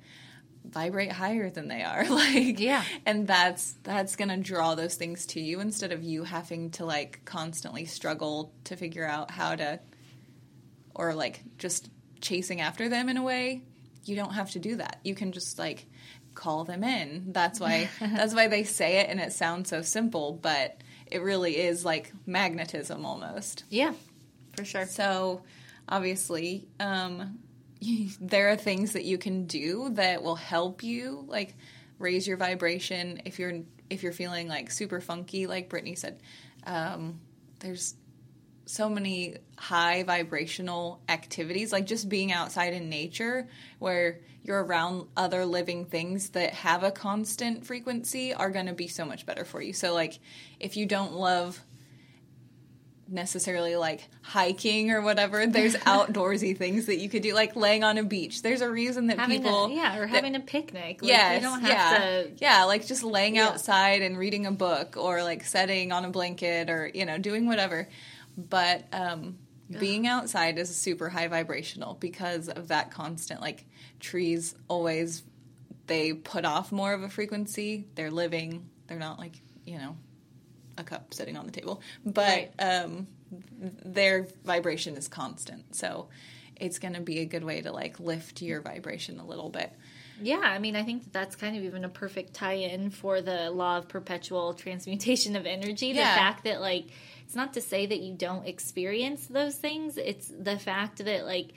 vibrate 0.65 1.11
higher 1.11 1.51
than 1.51 1.67
they 1.69 1.83
are. 1.83 2.05
Like 2.09 2.61
Yeah. 2.61 2.85
and 3.05 3.27
that's 3.27 3.75
that's 3.83 4.15
gonna 4.17 4.37
draw 4.39 4.75
those 4.77 4.95
things 4.95 5.27
to 5.27 5.41
you 5.41 5.59
instead 5.61 5.91
of 5.93 6.03
you 6.05 6.23
having 6.25 6.71
to 6.73 6.85
like 6.85 7.21
constantly 7.25 7.85
struggle 7.85 8.53
to 8.65 8.77
figure 8.77 9.05
out 9.07 9.31
how 9.33 9.57
to 9.57 9.81
or 10.95 11.15
like 11.15 11.43
just 11.59 11.91
chasing 12.21 12.61
after 12.61 12.89
them 12.89 13.09
in 13.09 13.17
a 13.17 13.23
way. 13.23 13.63
You 14.05 14.15
don't 14.17 14.35
have 14.35 14.51
to 14.53 14.59
do 14.59 14.77
that. 14.77 15.01
You 15.05 15.15
can 15.15 15.33
just 15.33 15.59
like 15.59 15.87
call 16.35 16.65
them 16.65 16.85
in. 16.85 17.33
That's 17.33 17.59
why 17.59 17.89
that's 18.01 18.35
why 18.35 18.47
they 18.49 18.63
say 18.65 18.99
it 19.01 19.11
and 19.11 19.19
it 19.21 19.33
sounds 19.33 19.69
so 19.69 19.83
simple 19.83 20.33
but 20.41 20.81
it 21.11 21.23
really 21.23 21.57
is 21.59 21.85
like 21.85 22.13
magnetism 22.25 23.05
almost. 23.05 23.65
Yeah, 23.69 23.93
for 24.57 24.65
sure. 24.65 24.87
so 24.87 25.43
obviously, 25.89 26.69
um, 26.81 27.39
there 28.21 28.51
are 28.51 28.57
things 28.57 28.93
that 28.93 29.05
you 29.05 29.19
can 29.19 29.47
do 29.47 29.91
that 29.95 30.23
will 30.23 30.37
help 30.37 30.83
you 30.83 31.25
like 31.29 31.55
raise 31.99 32.27
your 32.27 32.37
vibration 32.37 33.23
if 33.25 33.39
you're 33.39 33.61
if 33.91 34.03
you're 34.03 34.13
feeling 34.13 34.49
like 34.49 34.71
super 34.71 35.01
funky, 35.01 35.47
like 35.47 35.69
Brittany 35.69 35.95
said. 35.95 36.21
Um, 36.65 37.21
there's 37.61 37.95
so 38.65 38.89
many 38.89 39.37
high 39.59 40.03
vibrational 40.03 41.03
activities, 41.09 41.73
like 41.73 41.87
just 41.87 42.09
being 42.09 42.33
outside 42.33 42.73
in 42.73 42.89
nature 42.89 43.49
where 43.79 44.21
you're 44.45 44.65
around 44.65 45.09
other 45.17 45.45
living 45.45 45.85
things 45.85 46.31
that 46.31 46.53
have 46.55 46.83
a 46.83 46.91
constant 46.91 47.67
frequency 47.67 48.33
are 48.33 48.51
going 48.51 48.67
to 48.67 48.73
be 48.73 48.89
so 48.89 49.05
much 49.05 49.27
better 49.27 49.45
for 49.45 49.61
you. 49.61 49.73
So, 49.73 49.95
like, 49.95 50.19
if 50.59 50.77
you 50.77 50.87
don't 50.87 51.13
love 51.13 51.63
necessarily 53.13 53.77
like 53.77 54.09
hiking 54.23 54.91
or 54.91 55.01
whatever, 55.03 55.47
there's 55.47 55.75
outdoorsy 55.87 56.57
things 56.57 56.87
that 56.87 56.97
you 56.99 57.09
could 57.09 57.23
do, 57.23 57.35
like 57.35 57.55
laying 57.55 57.85
on 57.85 57.99
a 57.99 58.03
beach. 58.03 58.43
There's 58.43 58.61
a 58.63 58.71
reason 58.71 59.09
that 59.09 59.19
Having 59.19 59.43
people. 59.43 59.67
a, 59.67 59.71
yeah, 59.75 59.97
or 59.99 60.01
that- 60.01 60.09
having 60.09 60.35
a 60.35 60.41
picnic. 60.41 61.01
Like, 61.03 61.09
Yes, 61.11 61.43
you 61.43 61.49
don't 61.49 61.61
have 61.61 61.71
yeah, 61.71 61.99
to. 62.23 62.31
yeah, 62.39 62.65
like 62.65 62.87
just 62.87 63.03
laying 63.05 63.37
Yeah. 63.37 63.49
outside 63.49 64.03
and 64.03 64.19
reading 64.19 64.47
a 64.47 64.53
book, 64.53 64.97
or 64.97 65.23
like 65.23 65.45
setting 65.45 65.93
on 65.93 66.05
a 66.05 66.11
blanket, 66.11 66.71
or 66.71 66.91
you 66.93 67.05
know, 67.05 67.19
doing 67.19 67.47
whatever. 67.47 67.89
But 68.37 68.85
um, 68.93 69.37
being 69.79 70.07
outside 70.07 70.59
is 70.59 70.75
super 70.75 71.09
high 71.11 71.29
vibrational 71.29 71.95
because 71.95 72.49
of 72.49 72.69
that 72.69 72.91
constant. 72.91 73.41
Like 73.41 73.67
trees 74.01 74.55
always, 74.69 75.23
they 75.87 76.13
put 76.15 76.45
off 76.45 76.73
more 76.73 76.93
of 76.95 77.03
a 77.03 77.09
frequency. 77.09 77.87
They're 77.95 78.11
living. 78.11 78.69
They're 78.87 78.99
not 78.99 79.19
like 79.19 79.35
you 79.65 79.79
know, 79.79 79.97
a 80.79 80.85
cup 80.85 81.15
sitting 81.15 81.37
on 81.37 81.47
the 81.47 81.53
table, 81.53 81.81
but 82.05 82.27
Right. 82.27 82.51
um, 82.59 83.07
their 83.85 84.27
vibration 84.45 84.97
is 84.97 85.09
constant. 85.09 85.75
So. 85.75 86.09
It's 86.55 86.79
going 86.79 86.95
to 86.95 87.01
be 87.01 87.19
a 87.21 87.25
good 87.25 87.43
way 87.43 87.61
to 87.63 87.73
like 87.73 87.99
lift 87.99 88.41
your 88.41 88.61
vibration 88.61 89.19
a 89.19 89.27
little 89.27 89.49
bit. 89.51 89.73
Yeah, 90.21 90.37
I 90.37 90.61
mean, 90.61 90.77
I 90.77 90.85
think 90.85 91.03
that 91.05 91.13
that's 91.13 91.35
kind 91.35 91.57
of 91.57 91.65
even 91.65 91.85
a 91.85 91.89
perfect 91.89 92.35
tie-in 92.35 92.91
for 92.91 93.21
the 93.21 93.51
law 93.51 93.79
of 93.79 93.89
perpetual 93.89 94.55
transmutation 94.55 95.35
of 95.35 95.45
energy. 95.45 95.93
The 95.93 96.01
Yeah. 96.01 96.15
fact 96.15 96.45
that 96.45 96.61
like 96.61 96.85
it's 97.25 97.35
not 97.35 97.55
to 97.55 97.61
say 97.61 97.87
that 97.87 97.99
you 97.99 98.15
don't 98.15 98.47
experience 98.47 99.27
those 99.27 99.57
things. 99.57 99.97
It's 99.97 100.29
the 100.29 100.57
fact 100.57 101.05
that 101.05 101.25
like 101.27 101.55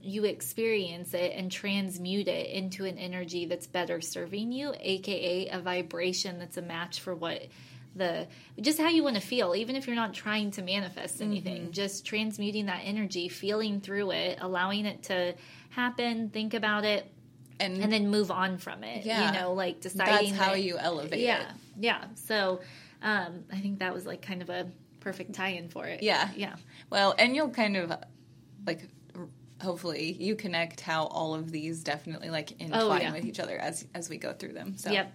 you 0.00 0.24
experience 0.24 1.14
it 1.14 1.34
and 1.36 1.52
transmute 1.52 2.26
it 2.26 2.50
into 2.50 2.84
an 2.84 2.98
energy 2.98 3.44
that's 3.44 3.68
better 3.68 4.00
serving 4.00 4.50
you, 4.50 4.74
aka 4.80 5.48
a 5.50 5.60
vibration 5.60 6.40
that's 6.40 6.56
a 6.56 6.62
match 6.62 6.98
for 7.00 7.14
what 7.14 7.46
the 7.94 8.26
just 8.60 8.78
how 8.78 8.88
you 8.88 9.02
want 9.02 9.14
to 9.16 9.20
feel 9.20 9.54
even 9.54 9.76
if 9.76 9.86
you're 9.86 9.96
not 9.96 10.14
trying 10.14 10.50
to 10.50 10.62
manifest 10.62 11.20
anything 11.20 11.70
just 11.72 12.06
transmuting 12.06 12.66
that 12.66 12.80
energy 12.84 13.28
feeling 13.28 13.80
through 13.80 14.10
it 14.12 14.38
allowing 14.40 14.86
it 14.86 15.02
to 15.02 15.34
happen 15.70 16.30
think 16.30 16.54
about 16.54 16.84
it 16.84 17.10
And, 17.60 17.76
and 17.82 17.92
then 17.92 18.08
move 18.08 18.30
on 18.30 18.58
from 18.58 18.82
it. 18.82 19.04
Yeah. 19.04 19.26
You 19.32 19.38
know, 19.40 19.52
like 19.52 19.80
deciding 19.80 20.30
That's 20.32 20.42
how 20.42 20.52
that- 20.52 20.62
you 20.62 20.78
elevate 20.78 21.20
Yeah, 21.20 21.42
it. 21.42 21.48
yeah. 21.78 22.04
So 22.14 22.60
um, 23.02 23.44
I 23.52 23.56
think 23.58 23.78
that 23.80 23.92
was 23.94 24.04
like 24.06 24.20
kind 24.22 24.42
of 24.42 24.48
a 24.50 24.66
perfect 25.00 25.32
tie-in 25.34 25.68
for 25.68 25.86
it. 25.86 26.02
Yeah. 26.02 26.30
yeah, 26.36 26.56
Well, 26.90 27.14
and 27.18 27.36
you'll 27.36 27.50
kind 27.50 27.76
of 27.76 27.92
like 28.66 28.88
hopefully 29.60 30.16
you 30.18 30.34
connect 30.34 30.80
how 30.80 31.04
all 31.06 31.34
of 31.34 31.52
these 31.52 31.82
definitely 31.84 32.30
like 32.30 32.52
entwine 32.60 32.80
Oh, 32.82 32.96
yeah. 32.96 33.12
with 33.12 33.24
each 33.24 33.38
other 33.40 33.56
as 33.58 33.86
as 33.94 34.08
we 34.08 34.16
go 34.16 34.32
through 34.32 34.54
them. 34.54 34.76
So 34.76 34.90
Yep. 34.90 35.12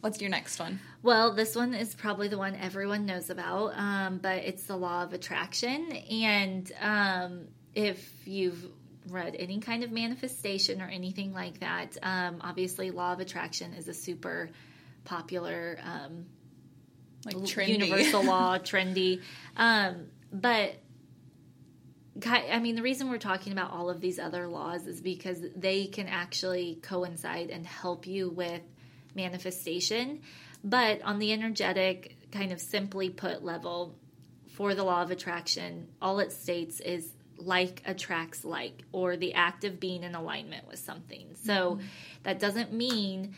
What's 0.00 0.20
your 0.20 0.30
next 0.30 0.58
one? 0.58 0.80
Well, 1.02 1.34
this 1.34 1.54
one 1.54 1.74
is 1.74 1.94
probably 1.94 2.28
the 2.28 2.38
one 2.38 2.54
everyone 2.54 3.06
knows 3.06 3.30
about, 3.30 3.72
um, 3.76 4.18
but 4.18 4.38
it's 4.44 4.64
the 4.64 4.76
law 4.76 5.02
of 5.02 5.12
attraction. 5.12 5.92
And 5.92 6.70
um, 6.80 7.48
if 7.74 8.26
you've 8.26 8.64
read 9.08 9.34
any 9.38 9.60
kind 9.60 9.84
of 9.84 9.90
manifestation 9.92 10.82
or 10.82 10.86
anything 10.88 11.32
like 11.32 11.60
that, 11.60 11.96
um, 12.02 12.38
obviously, 12.40 12.90
law 12.90 13.12
of 13.12 13.20
attraction 13.20 13.72
is 13.74 13.88
a 13.88 13.94
super 13.94 14.50
popular 15.04 15.78
um, 15.82 16.26
Like 17.24 17.36
trendy. 17.36 17.78
universal 17.78 18.22
law, 18.24 18.58
trendy. 18.58 19.22
Um, 19.56 20.06
but 20.32 20.74
I 22.26 22.58
mean, 22.58 22.74
the 22.74 22.82
reason 22.82 23.10
we're 23.10 23.18
talking 23.18 23.52
about 23.52 23.70
all 23.72 23.90
of 23.90 24.00
these 24.00 24.18
other 24.18 24.48
laws 24.48 24.86
is 24.86 25.00
because 25.00 25.40
they 25.54 25.86
can 25.86 26.08
actually 26.08 26.78
coincide 26.82 27.50
and 27.50 27.66
help 27.66 28.06
you 28.06 28.28
with 28.28 28.62
manifestation. 29.14 30.20
But 30.64 31.02
on 31.02 31.18
the 31.18 31.32
energetic, 31.32 32.16
kind 32.32 32.52
of 32.52 32.60
simply 32.60 33.10
put 33.10 33.44
level, 33.44 33.96
for 34.54 34.74
the 34.74 34.82
law 34.82 35.02
of 35.02 35.10
attraction, 35.10 35.88
all 36.02 36.18
it 36.18 36.32
states 36.32 36.80
is 36.80 37.12
like 37.36 37.82
attracts 37.86 38.44
like, 38.44 38.82
or 38.90 39.16
the 39.16 39.34
act 39.34 39.62
of 39.62 39.78
being 39.78 40.02
in 40.02 40.16
alignment 40.16 40.66
with 40.66 40.80
something. 40.80 41.36
So 41.44 41.78
that 42.24 42.40
doesn't 42.40 42.72
mean 42.72 43.36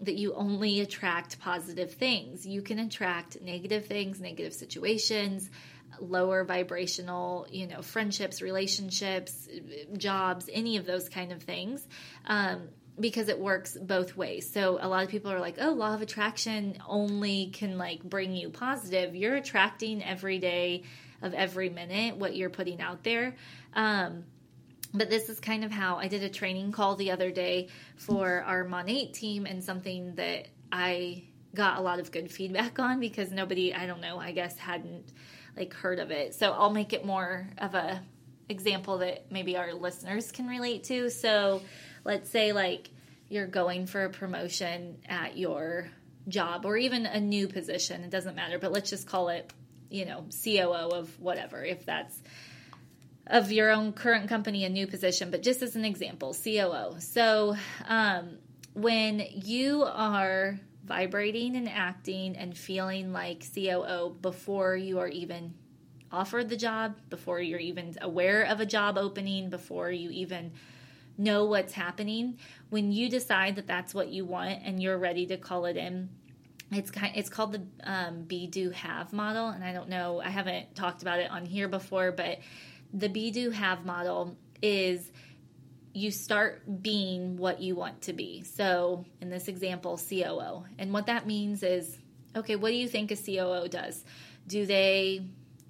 that 0.00 0.14
you 0.14 0.34
only 0.34 0.80
attract 0.80 1.38
positive 1.38 1.92
things. 1.92 2.46
You 2.46 2.62
can 2.62 2.78
attract 2.78 3.40
negative 3.42 3.86
things, 3.86 4.20
negative 4.20 4.54
situations, 4.54 5.50
lower 6.00 6.44
vibrational, 6.44 7.46
you 7.50 7.66
know, 7.66 7.82
friendships, 7.82 8.40
relationships, 8.40 9.48
jobs, 9.96 10.48
any 10.50 10.78
of 10.78 10.86
those 10.86 11.08
kind 11.08 11.32
of 11.32 11.42
things. 11.42 11.86
Um, 12.26 12.68
because 12.98 13.28
it 13.28 13.38
works 13.38 13.76
both 13.80 14.16
ways. 14.16 14.50
So 14.50 14.78
a 14.80 14.88
lot 14.88 15.02
of 15.04 15.10
people 15.10 15.30
are 15.32 15.40
like, 15.40 15.56
"Oh, 15.60 15.70
law 15.70 15.94
of 15.94 16.02
attraction 16.02 16.78
only 16.86 17.46
can 17.46 17.78
like 17.78 18.02
bring 18.02 18.34
you 18.34 18.50
positive." 18.50 19.14
You're 19.14 19.36
attracting 19.36 20.02
every 20.02 20.38
day 20.38 20.84
of 21.22 21.34
every 21.34 21.70
minute 21.70 22.16
what 22.16 22.36
you're 22.36 22.50
putting 22.50 22.80
out 22.80 23.04
there. 23.04 23.36
Um, 23.74 24.24
but 24.94 25.08
this 25.08 25.28
is 25.28 25.40
kind 25.40 25.64
of 25.64 25.70
how 25.70 25.96
I 25.96 26.08
did 26.08 26.22
a 26.22 26.28
training 26.28 26.72
call 26.72 26.96
the 26.96 27.12
other 27.12 27.30
day 27.30 27.68
for 27.96 28.42
our 28.42 28.64
Monat 28.64 29.14
team 29.14 29.46
and 29.46 29.64
something 29.64 30.16
that 30.16 30.48
I 30.70 31.24
got 31.54 31.78
a 31.78 31.82
lot 31.82 31.98
of 31.98 32.12
good 32.12 32.30
feedback 32.30 32.78
on 32.78 33.00
because 33.00 33.30
nobody, 33.30 33.72
I 33.72 33.86
don't 33.86 34.00
know, 34.00 34.18
I 34.18 34.32
guess 34.32 34.58
hadn't 34.58 35.12
like 35.56 35.72
heard 35.74 35.98
of 35.98 36.10
it. 36.10 36.34
So 36.34 36.52
I'll 36.52 36.72
make 36.72 36.92
it 36.92 37.04
more 37.04 37.48
of 37.58 37.74
a 37.74 38.02
example 38.48 38.98
that 38.98 39.30
maybe 39.30 39.56
our 39.56 39.72
listeners 39.72 40.30
can 40.30 40.46
relate 40.46 40.84
to. 40.84 41.10
So, 41.10 41.62
let's 42.04 42.30
say 42.30 42.52
like 42.52 42.90
you're 43.28 43.46
going 43.46 43.86
for 43.86 44.04
a 44.04 44.10
promotion 44.10 44.98
at 45.08 45.36
your 45.38 45.88
job 46.28 46.64
or 46.64 46.76
even 46.76 47.06
a 47.06 47.20
new 47.20 47.48
position. 47.48 48.04
It 48.04 48.10
doesn't 48.10 48.34
matter, 48.34 48.58
but 48.58 48.72
let's 48.72 48.90
just 48.90 49.06
call 49.06 49.28
it, 49.28 49.52
you 49.90 50.04
know, 50.04 50.26
COO 50.44 50.90
of 50.94 51.20
whatever, 51.20 51.64
if 51.64 51.84
that's 51.86 52.20
of 53.26 53.52
your 53.52 53.70
own 53.70 53.92
current 53.92 54.28
company, 54.28 54.64
a 54.64 54.68
new 54.68 54.86
position, 54.86 55.30
but 55.30 55.42
just 55.42 55.62
as 55.62 55.76
an 55.76 55.84
example, 55.84 56.34
COO. 56.34 57.00
So, 57.00 57.56
um, 57.86 58.38
when 58.74 59.24
you 59.32 59.84
are 59.84 60.58
vibrating 60.84 61.56
and 61.56 61.68
acting 61.68 62.36
and 62.36 62.56
feeling 62.56 63.12
like 63.12 63.44
COO 63.54 64.16
before 64.20 64.76
you 64.76 64.98
are 64.98 65.08
even 65.08 65.54
offered 66.10 66.48
the 66.48 66.56
job, 66.56 66.96
before 67.08 67.40
you're 67.40 67.60
even 67.60 67.96
aware 68.02 68.42
of 68.42 68.60
a 68.60 68.66
job 68.66 68.98
opening, 68.98 69.50
before 69.50 69.90
you 69.90 70.10
even 70.10 70.52
know 71.18 71.44
what's 71.44 71.72
happening, 71.72 72.38
when 72.70 72.92
you 72.92 73.08
decide 73.08 73.56
that 73.56 73.66
that's 73.66 73.94
what 73.94 74.08
you 74.08 74.24
want 74.24 74.60
and 74.64 74.82
you're 74.82 74.98
ready 74.98 75.26
to 75.26 75.36
call 75.36 75.66
it 75.66 75.76
in, 75.76 76.08
it's 76.70 76.90
kind 76.90 77.12
it's 77.16 77.28
called 77.28 77.52
the 77.52 77.62
um, 77.84 78.22
be 78.22 78.46
do 78.46 78.70
have 78.70 79.12
model 79.12 79.48
and 79.48 79.62
i 79.62 79.74
don't 79.74 79.90
know 79.90 80.22
i 80.24 80.30
haven't 80.30 80.74
talked 80.74 81.02
about 81.02 81.18
it 81.18 81.30
on 81.30 81.44
here 81.44 81.68
before 81.68 82.12
but 82.12 82.38
the 82.94 83.10
be 83.10 83.30
do 83.30 83.50
have 83.50 83.84
model 83.84 84.38
is 84.62 85.12
you 85.94 86.10
start 86.10 86.82
being 86.82 87.36
what 87.36 87.60
you 87.60 87.74
want 87.74 88.02
to 88.02 88.12
be. 88.12 88.42
So 88.44 89.04
in 89.20 89.28
this 89.28 89.48
example 89.48 89.98
coo 89.98 90.64
and 90.78 90.92
what 90.92 91.06
that 91.06 91.26
means 91.26 91.62
is 91.62 91.98
okay 92.34 92.56
what 92.56 92.70
do 92.70 92.76
you 92.76 92.88
think 92.88 93.10
a 93.10 93.16
coo 93.16 93.68
does? 93.68 94.04
Do 94.46 94.66
they 94.66 95.26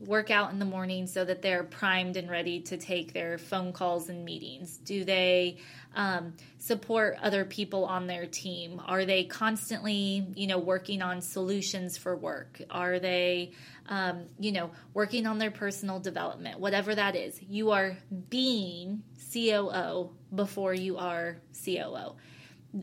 work 0.06 0.30
out 0.30 0.52
in 0.52 0.58
the 0.58 0.64
morning 0.64 1.06
so 1.06 1.24
that 1.24 1.42
they're 1.42 1.64
primed 1.64 2.16
and 2.16 2.30
ready 2.30 2.60
to 2.60 2.76
take 2.76 3.12
their 3.12 3.38
phone 3.38 3.72
calls 3.72 4.08
and 4.08 4.24
meetings? 4.24 4.76
Do 4.78 5.04
they 5.04 5.58
um, 5.94 6.34
support 6.58 7.16
other 7.22 7.44
people 7.44 7.84
on 7.84 8.06
their 8.06 8.26
team? 8.26 8.80
Are 8.84 9.04
they 9.04 9.24
constantly, 9.24 10.26
you 10.34 10.46
know, 10.46 10.58
working 10.58 11.02
on 11.02 11.20
solutions 11.20 11.96
for 11.96 12.16
work? 12.16 12.60
Are 12.70 12.98
they, 12.98 13.52
um, 13.88 14.24
you 14.38 14.52
know, 14.52 14.70
working 14.94 15.26
on 15.26 15.38
their 15.38 15.50
personal 15.50 16.00
development? 16.00 16.60
Whatever 16.60 16.94
that 16.94 17.16
is, 17.16 17.40
you 17.42 17.70
are 17.70 17.96
being 18.28 19.02
COO 19.32 20.10
before 20.34 20.74
you 20.74 20.98
are 20.98 21.38
COO 21.64 22.16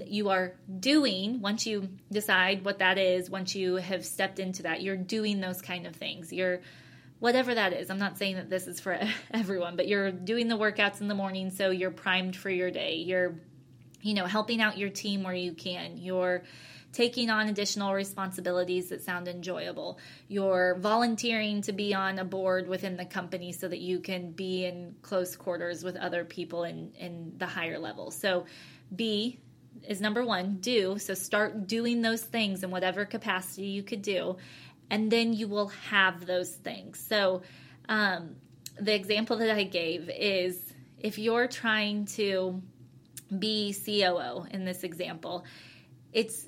you 0.05 0.29
are 0.29 0.53
doing 0.79 1.41
once 1.41 1.65
you 1.65 1.89
decide 2.11 2.63
what 2.63 2.79
that 2.79 2.97
is 2.97 3.29
once 3.29 3.55
you 3.55 3.77
have 3.77 4.05
stepped 4.05 4.39
into 4.39 4.63
that 4.63 4.81
you're 4.83 4.95
doing 4.95 5.39
those 5.39 5.61
kind 5.61 5.87
of 5.87 5.95
things 5.95 6.31
you're 6.31 6.61
whatever 7.19 7.53
that 7.55 7.73
is. 7.73 7.89
I'm 7.89 7.99
not 7.99 8.17
saying 8.17 8.35
that 8.35 8.49
this 8.49 8.67
is 8.67 8.79
for 8.79 8.99
everyone, 9.33 9.75
but 9.75 9.87
you're 9.87 10.11
doing 10.11 10.47
the 10.47 10.57
workouts 10.57 11.01
in 11.01 11.07
the 11.07 11.15
morning 11.15 11.51
so 11.51 11.69
you're 11.69 11.91
primed 11.91 12.35
for 12.35 12.49
your 12.49 12.71
day. 12.71 12.95
You're 12.95 13.35
you 14.01 14.13
know, 14.13 14.25
helping 14.25 14.61
out 14.61 14.77
your 14.77 14.89
team 14.89 15.23
where 15.23 15.33
you 15.33 15.53
can. 15.53 15.97
You're 15.97 16.43
taking 16.91 17.29
on 17.29 17.47
additional 17.47 17.93
responsibilities 17.93 18.89
that 18.89 19.03
sound 19.03 19.27
enjoyable. 19.27 19.99
You're 20.27 20.77
volunteering 20.79 21.61
to 21.63 21.71
be 21.71 21.93
on 21.93 22.17
a 22.17 22.25
board 22.25 22.67
within 22.67 22.97
the 22.97 23.05
company 23.05 23.51
so 23.51 23.67
that 23.67 23.79
you 23.79 23.99
can 23.99 24.31
be 24.31 24.65
in 24.65 24.95
close 25.01 25.35
quarters 25.35 25.83
with 25.83 25.95
other 25.97 26.25
people 26.25 26.63
in, 26.63 26.91
in 26.97 27.33
the 27.37 27.45
higher 27.45 27.77
level. 27.77 28.11
So, 28.11 28.45
be 28.95 29.39
is 29.87 30.01
number 30.01 30.25
one, 30.25 30.57
do. 30.61 30.97
So, 30.97 31.13
start 31.13 31.67
doing 31.67 32.01
those 32.01 32.23
things 32.23 32.63
in 32.63 32.71
whatever 32.71 33.05
capacity 33.05 33.67
you 33.67 33.83
could 33.83 34.01
do 34.01 34.37
and 34.89 35.11
then 35.11 35.33
you 35.33 35.47
will 35.47 35.69
have 35.89 36.25
those 36.25 36.51
things. 36.51 36.99
So, 36.99 37.41
um, 37.87 38.35
the 38.79 38.95
example 38.95 39.37
that 39.37 39.49
I 39.49 39.63
gave 39.63 40.09
is 40.09 40.73
if 40.99 41.17
you're 41.17 41.47
trying 41.47 42.05
to 42.05 42.61
be 43.37 43.73
COO 43.73 44.45
in 44.51 44.65
this 44.65 44.83
example, 44.83 45.45
it's 46.13 46.47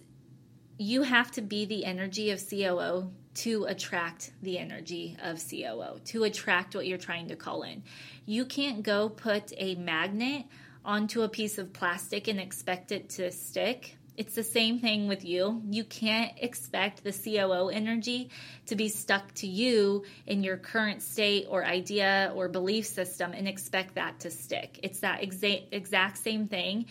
you 0.78 1.04
have 1.04 1.32
to 1.32 1.42
be 1.42 1.66
the 1.66 1.86
energy 1.86 2.32
of 2.32 2.42
COO 2.50 3.12
to 3.34 3.66
attract 3.66 4.32
the 4.42 4.58
energy 4.58 5.16
of 5.24 5.40
COO, 5.48 6.00
to 6.06 6.24
attract 6.24 6.76
what 6.76 6.88
you're 6.88 6.98
trying 6.98 7.28
to 7.28 7.36
call 7.36 7.64
in. 7.64 7.84
You 8.26 8.46
can't 8.46 8.84
go 8.84 9.08
put 9.08 9.54
a 9.58 9.76
magnet 9.76 10.46
onto 10.84 11.22
a 11.22 11.30
piece 11.30 11.58
of 11.58 11.72
plastic 11.72 12.28
and 12.28 12.40
expect 12.40 12.92
it 12.92 13.10
to 13.10 13.32
stick 13.32 13.98
it's 14.18 14.36
the 14.36 14.44
same 14.44 14.80
thing 14.80 15.08
with 15.08 15.24
you. 15.24 15.62
You 15.70 15.84
can't 15.84 16.34
expect 16.38 17.04
the 17.04 17.14
COO 17.14 17.70
energy 17.70 18.30
to 18.66 18.76
be 18.76 18.90
stuck 18.90 19.34
to 19.36 19.48
you 19.48 20.04
in 20.28 20.44
your 20.44 20.58
current 20.58 21.02
state 21.02 21.48
or 21.50 21.64
idea 21.66 22.32
or 22.36 22.50
belief 22.50 22.86
system 22.86 23.32
and 23.34 23.48
expect 23.48 23.96
that 23.96 24.20
to 24.22 24.30
stick. 24.30 24.80
It's 24.84 25.00
that 25.00 25.22
exa- 25.22 25.64
exact 25.72 26.18
same 26.18 26.48
thing. 26.48 26.88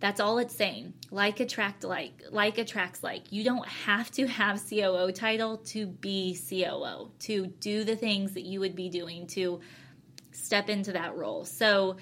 That's 0.00 0.20
all 0.20 0.38
it's 0.38 0.54
saying. 0.54 0.92
Like 1.10 1.40
attract 1.40 1.84
like, 1.84 2.24
like 2.30 2.58
attracts 2.58 3.02
like. 3.02 3.32
You 3.32 3.44
don't 3.44 3.66
have 3.66 4.10
to 4.12 4.26
have 4.26 4.60
COO 4.68 5.12
title 5.12 5.58
to 5.68 5.86
be 5.86 6.38
COO, 6.48 7.10
to 7.20 7.46
do 7.46 7.84
the 7.84 7.96
things 7.96 8.34
that 8.34 8.44
you 8.44 8.60
would 8.60 8.74
be 8.74 8.90
doing 8.90 9.28
to 9.28 9.60
step 10.32 10.68
into 10.68 10.92
that 10.92 11.16
role. 11.16 11.44
So 11.44 11.96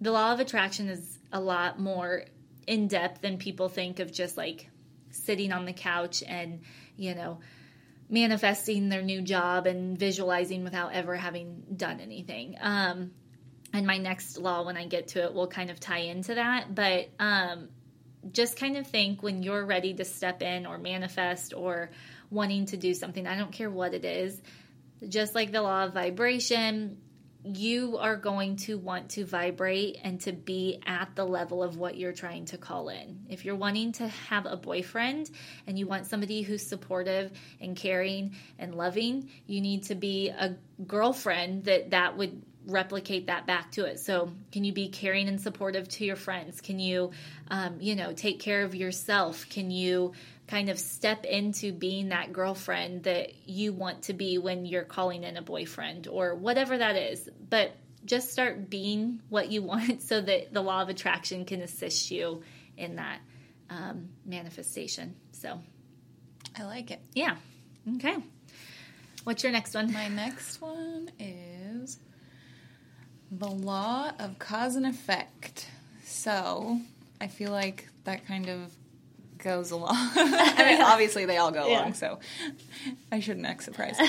the 0.00 0.10
law 0.10 0.32
of 0.32 0.40
attraction 0.40 0.88
is 0.88 1.18
a 1.32 1.40
lot 1.40 1.78
more 1.78 2.24
in 2.70 2.86
depth 2.86 3.20
than 3.20 3.36
people 3.36 3.68
think 3.68 3.98
of 3.98 4.12
just 4.12 4.36
like 4.36 4.70
sitting 5.10 5.50
on 5.50 5.64
the 5.64 5.72
couch 5.72 6.22
and, 6.24 6.60
you 6.96 7.16
know, 7.16 7.40
manifesting 8.08 8.88
their 8.88 9.02
new 9.02 9.20
job 9.22 9.66
and 9.66 9.98
visualizing 9.98 10.62
without 10.62 10.94
ever 10.94 11.16
having 11.16 11.64
done 11.76 11.98
anything. 11.98 12.56
Um, 12.60 13.10
and 13.72 13.88
my 13.88 13.98
next 13.98 14.38
law, 14.38 14.64
when 14.64 14.76
I 14.76 14.86
get 14.86 15.08
to 15.08 15.24
it, 15.24 15.34
will 15.34 15.48
kind 15.48 15.70
of 15.70 15.80
tie 15.80 15.98
into 15.98 16.36
that. 16.36 16.72
But 16.72 17.08
um, 17.18 17.70
just 18.30 18.56
kind 18.56 18.76
of 18.76 18.86
think 18.86 19.20
when 19.20 19.42
you're 19.42 19.66
ready 19.66 19.92
to 19.94 20.04
step 20.04 20.40
in 20.40 20.64
or 20.64 20.78
manifest 20.78 21.52
or 21.52 21.90
wanting 22.30 22.66
to 22.66 22.76
do 22.76 22.94
something, 22.94 23.26
I 23.26 23.36
don't 23.36 23.52
care 23.52 23.68
what 23.70 23.94
it 23.94 24.04
is, 24.04 24.40
just 25.08 25.34
like 25.34 25.50
the 25.50 25.62
law 25.62 25.86
of 25.86 25.92
vibration, 25.92 26.98
you 27.44 27.96
are 27.98 28.16
going 28.16 28.56
to 28.56 28.76
want 28.76 29.10
to 29.10 29.24
vibrate 29.24 29.98
and 30.04 30.20
to 30.20 30.32
be 30.32 30.80
at 30.86 31.14
the 31.14 31.24
level 31.24 31.62
of 31.62 31.76
what 31.76 31.96
you're 31.96 32.12
trying 32.12 32.44
to 32.46 32.58
call 32.58 32.90
in. 32.90 33.24
If 33.28 33.44
you're 33.44 33.56
wanting 33.56 33.92
to 33.92 34.08
have 34.08 34.46
a 34.46 34.56
boyfriend 34.56 35.30
and 35.66 35.78
you 35.78 35.86
want 35.86 36.06
somebody 36.06 36.42
who's 36.42 36.66
supportive 36.66 37.32
and 37.60 37.74
caring 37.74 38.34
and 38.58 38.74
loving, 38.74 39.30
you 39.46 39.60
need 39.60 39.84
to 39.84 39.94
be 39.94 40.28
a 40.28 40.56
girlfriend 40.86 41.64
that 41.64 41.90
that 41.90 42.16
would 42.16 42.42
replicate 42.66 43.26
that 43.26 43.46
back 43.46 43.72
to 43.72 43.84
it. 43.84 44.00
So, 44.00 44.30
can 44.52 44.64
you 44.64 44.72
be 44.72 44.88
caring 44.88 45.28
and 45.28 45.40
supportive 45.40 45.88
to 45.88 46.04
your 46.04 46.16
friends? 46.16 46.60
Can 46.60 46.78
you, 46.78 47.10
um, 47.48 47.76
you 47.80 47.96
know, 47.96 48.12
take 48.12 48.40
care 48.40 48.62
of 48.62 48.74
yourself? 48.74 49.48
Can 49.48 49.70
you 49.70 50.12
kind 50.50 50.68
of 50.68 50.78
step 50.80 51.24
into 51.24 51.72
being 51.72 52.08
that 52.08 52.32
girlfriend 52.32 53.04
that 53.04 53.48
you 53.48 53.72
want 53.72 54.02
to 54.02 54.12
be 54.12 54.36
when 54.36 54.66
you're 54.66 54.82
calling 54.82 55.22
in 55.22 55.36
a 55.36 55.42
boyfriend 55.42 56.08
or 56.08 56.34
whatever 56.34 56.76
that 56.76 56.96
is. 56.96 57.28
But 57.48 57.72
just 58.04 58.32
start 58.32 58.68
being 58.68 59.22
what 59.28 59.50
you 59.50 59.62
want 59.72 60.02
so 60.02 60.20
that 60.20 60.52
the 60.52 60.60
law 60.60 60.82
of 60.82 60.88
attraction 60.88 61.44
can 61.44 61.62
assist 61.62 62.10
you 62.10 62.42
in 62.76 62.96
that 62.96 63.20
um, 63.70 64.08
manifestation. 64.26 65.14
So 65.30 65.60
I 66.58 66.64
like 66.64 66.90
it. 66.90 67.00
Yeah. 67.14 67.36
Okay. 67.96 68.16
What's 69.22 69.44
your 69.44 69.52
next 69.52 69.74
one? 69.74 69.92
My 69.92 70.08
next 70.08 70.60
one 70.60 71.10
is 71.20 71.98
the 73.30 73.48
law 73.48 74.10
of 74.18 74.38
cause 74.40 74.74
and 74.74 74.86
effect. 74.86 75.68
So 76.04 76.80
I 77.20 77.28
feel 77.28 77.52
like 77.52 77.88
that 78.02 78.26
kind 78.26 78.48
of 78.48 78.74
goes 79.42 79.70
along. 79.70 79.90
I 79.94 80.64
mean, 80.66 80.82
obviously 80.82 81.24
they 81.24 81.36
all 81.36 81.50
go 81.50 81.66
yeah. 81.66 81.80
along, 81.80 81.94
so 81.94 82.18
I 83.10 83.20
shouldn't 83.20 83.46
act 83.46 83.64
surprised. 83.64 84.00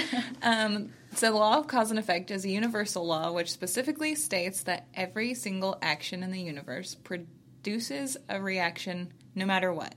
Um, 0.41 0.91
so, 1.13 1.31
the 1.31 1.37
law 1.37 1.59
of 1.59 1.67
cause 1.67 1.89
and 1.89 1.99
effect 1.99 2.31
is 2.31 2.45
a 2.45 2.49
universal 2.49 3.05
law 3.05 3.31
which 3.31 3.51
specifically 3.51 4.15
states 4.15 4.63
that 4.63 4.87
every 4.93 5.33
single 5.33 5.77
action 5.81 6.23
in 6.23 6.31
the 6.31 6.41
universe 6.41 6.95
produces 6.95 8.17
a 8.29 8.41
reaction 8.41 9.11
no 9.35 9.45
matter 9.45 9.73
what. 9.73 9.93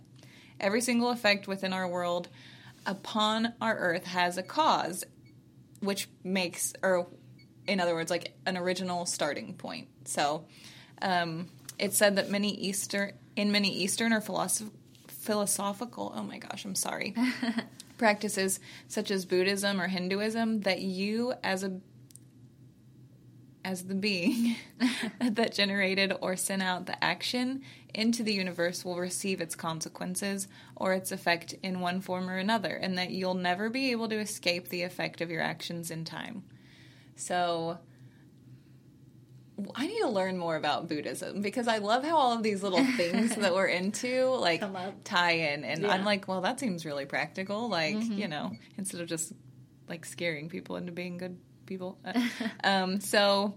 Every 0.59 0.81
single 0.81 1.11
effect 1.11 1.47
within 1.47 1.73
our 1.73 1.89
world 1.89 2.29
upon 2.87 3.55
our 3.61 3.77
earth 3.77 4.05
has 4.05 4.39
a 4.39 4.43
cause, 4.43 5.05
which 5.81 6.09
makes, 6.23 6.73
or 6.83 7.09
in 7.67 7.81
other 7.81 7.95
words, 7.95 8.11
like 8.11 8.35
an 8.47 8.57
original 8.57 9.07
starting 9.07 9.55
point. 9.55 9.89
So, 10.05 10.47
um, 11.01 11.49
it's 11.79 11.97
said 11.97 12.17
that 12.17 12.31
many 12.31 12.55
Eastern, 12.55 13.13
in 13.37 13.53
many 13.53 13.73
Eastern 13.73 14.13
or 14.13 14.21
philosoph- 14.21 14.71
philosophical, 15.25 16.13
oh 16.15 16.23
my 16.23 16.39
gosh, 16.39 16.65
I'm 16.65 16.75
sorry, 16.75 17.15
practices 17.99 18.61
such 18.89 19.11
as 19.11 19.25
Buddhism 19.25 19.81
or 19.81 19.89
Hinduism 19.89 20.61
that 20.61 20.83
you 20.83 21.35
as 21.43 21.65
a 21.65 21.81
as 23.65 23.85
the 23.85 23.95
being 23.95 24.57
that 25.21 25.55
generated 25.55 26.13
or 26.21 26.37
sent 26.37 26.63
out 26.63 26.85
the 26.85 27.03
action 27.03 27.63
into 27.95 28.23
the 28.23 28.35
universe 28.35 28.85
will 28.85 28.99
receive 28.99 29.41
its 29.41 29.55
consequences 29.55 30.49
or 30.77 30.93
its 30.93 31.11
effect 31.11 31.55
in 31.63 31.81
one 31.81 32.01
form 32.01 32.29
or 32.29 32.37
another, 32.37 32.75
and 32.75 32.99
that 32.99 33.11
you'll 33.11 33.35
never 33.35 33.71
be 33.71 33.91
able 33.91 34.09
to 34.09 34.19
escape 34.19 34.69
the 34.69 34.83
effect 34.83 35.21
of 35.21 35.31
your 35.31 35.41
actions 35.41 35.91
in 35.91 36.05
time. 36.05 36.43
So, 37.17 37.79
I 39.75 39.87
need 39.87 40.01
to 40.01 40.09
learn 40.09 40.37
more 40.37 40.57
about 40.57 40.89
Buddhism 40.89 41.41
because 41.41 41.69
I 41.69 41.79
love 41.79 42.05
how 42.05 42.17
all 42.17 42.33
of 42.33 42.43
these 42.43 42.63
little 42.63 42.85
things 42.97 43.37
that 43.37 43.55
we're 43.55 43.67
into 43.81 44.27
like 44.31 44.63
tie 45.05 45.33
in, 45.33 45.65
and 45.65 45.83
Yeah. 45.83 45.91
I'm 45.93 46.05
like, 46.05 46.27
well, 46.27 46.41
that 46.41 46.59
seems 46.59 46.85
really 46.85 47.07
practical. 47.07 47.69
Like, 47.69 47.97
you 48.03 48.27
know, 48.29 48.53
instead 48.79 49.01
of 49.01 49.07
just 49.07 49.33
like 49.89 50.05
scaring 50.05 50.49
people 50.49 50.77
into 50.77 50.93
being 50.93 51.19
good 51.19 51.39
people. 51.67 51.99
Um, 52.65 53.01
so, 53.01 53.55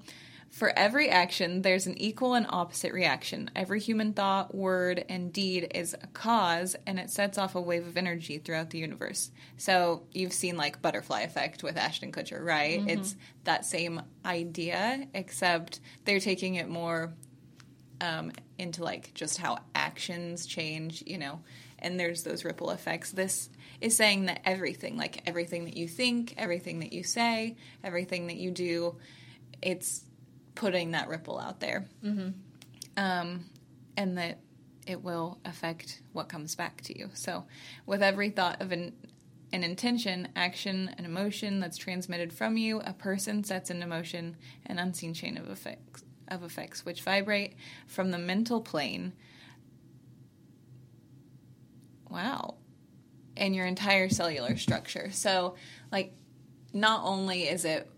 for 0.49 0.71
every 0.77 1.09
action, 1.09 1.61
there's 1.61 1.87
an 1.87 1.97
equal 1.97 2.33
and 2.33 2.45
opposite 2.49 2.93
reaction. 2.93 3.51
Every 3.55 3.79
human 3.79 4.13
thought, 4.13 4.55
word, 4.55 5.03
and 5.09 5.31
deed 5.31 5.71
is 5.75 5.93
a 5.93 6.07
cause, 6.07 6.75
and 6.85 6.99
it 6.99 7.09
sets 7.09 7.37
off 7.37 7.55
a 7.55 7.61
wave 7.61 7.85
of 7.85 7.97
energy 7.97 8.37
throughout 8.37 8.69
the 8.69 8.79
universe. 8.79 9.31
So, 9.57 10.03
you've 10.13 10.33
seen 10.33 10.57
like 10.57 10.81
butterfly 10.81 11.21
effect 11.21 11.63
with 11.63 11.77
Ashton 11.77 12.11
Kutcher, 12.11 12.43
right? 12.43 12.81
It's 12.87 13.15
that 13.43 13.65
same 13.65 14.01
idea, 14.25 15.07
except 15.13 15.79
they're 16.05 16.19
taking 16.19 16.55
it 16.55 16.69
more 16.69 17.13
um, 18.01 18.31
into 18.57 18.83
like 18.83 19.13
just 19.13 19.37
how 19.37 19.59
actions 19.75 20.45
change, 20.45 21.03
you 21.05 21.17
know, 21.17 21.41
and 21.79 21.99
there's 21.99 22.23
those 22.23 22.43
ripple 22.45 22.71
effects. 22.71 23.11
This 23.11 23.49
is 23.81 23.95
saying 23.95 24.25
that 24.25 24.41
everything, 24.45 24.97
like 24.97 25.21
everything 25.27 25.65
that 25.65 25.77
you 25.77 25.87
think, 25.87 26.33
everything 26.37 26.79
that 26.79 26.93
you 26.93 27.03
say, 27.03 27.57
everything 27.83 28.27
that 28.27 28.37
you 28.37 28.51
do, 28.51 28.95
it's 29.61 30.03
putting 30.57 30.91
that 30.91 31.07
ripple 31.07 31.39
out 31.39 31.59
there. 31.59 31.87
Mm-hmm. 32.03 32.29
Um, 32.97 33.45
and 33.95 34.17
that 34.17 34.39
it 34.87 35.03
will 35.03 35.37
affect 35.45 36.01
what 36.13 36.29
comes 36.29 36.55
back 36.55 36.81
to 36.81 36.97
you. 36.97 37.11
So, 37.13 37.45
with 37.85 38.01
every 38.01 38.31
thought 38.31 38.61
of 38.61 38.71
an 38.71 38.93
an 39.53 39.63
intention, 39.63 40.27
action, 40.35 40.93
an 40.97 41.05
emotion 41.05 41.61
that's 41.61 41.77
transmitted 41.77 42.33
from 42.33 42.57
you, 42.57 42.81
a 42.81 42.91
person 42.91 43.45
sets 43.45 43.69
into 43.69 43.87
motion 43.87 44.35
an 44.65 44.77
unseen 44.77 45.13
chain 45.13 45.37
of 45.37 45.49
effects 45.49 46.03
of 46.27 46.43
effects 46.43 46.83
which 46.83 47.03
vibrate 47.03 47.53
from 47.85 48.11
the 48.11 48.17
mental 48.17 48.59
plane. 48.59 49.13
Wow. 52.09 52.55
And 53.37 53.55
your 53.55 53.65
entire 53.65 54.09
cellular 54.09 54.57
structure. 54.57 55.11
So, 55.11 55.55
like, 55.91 56.13
not 56.73 57.01
only 57.03 57.43
is 57.43 57.63
it 57.63 57.89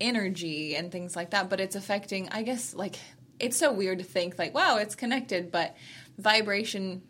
energy 0.00 0.76
and 0.76 0.90
things 0.90 1.16
like 1.16 1.30
that, 1.30 1.48
but 1.50 1.60
it's 1.60 1.76
affecting, 1.76 2.28
I 2.30 2.42
guess, 2.42 2.74
like, 2.74 2.96
it's 3.38 3.56
so 3.56 3.72
weird 3.72 3.98
to 3.98 4.04
think, 4.04 4.38
like, 4.38 4.54
wow, 4.54 4.76
it's 4.76 4.94
connected, 4.94 5.50
but 5.50 5.76
vibration, 6.18 7.02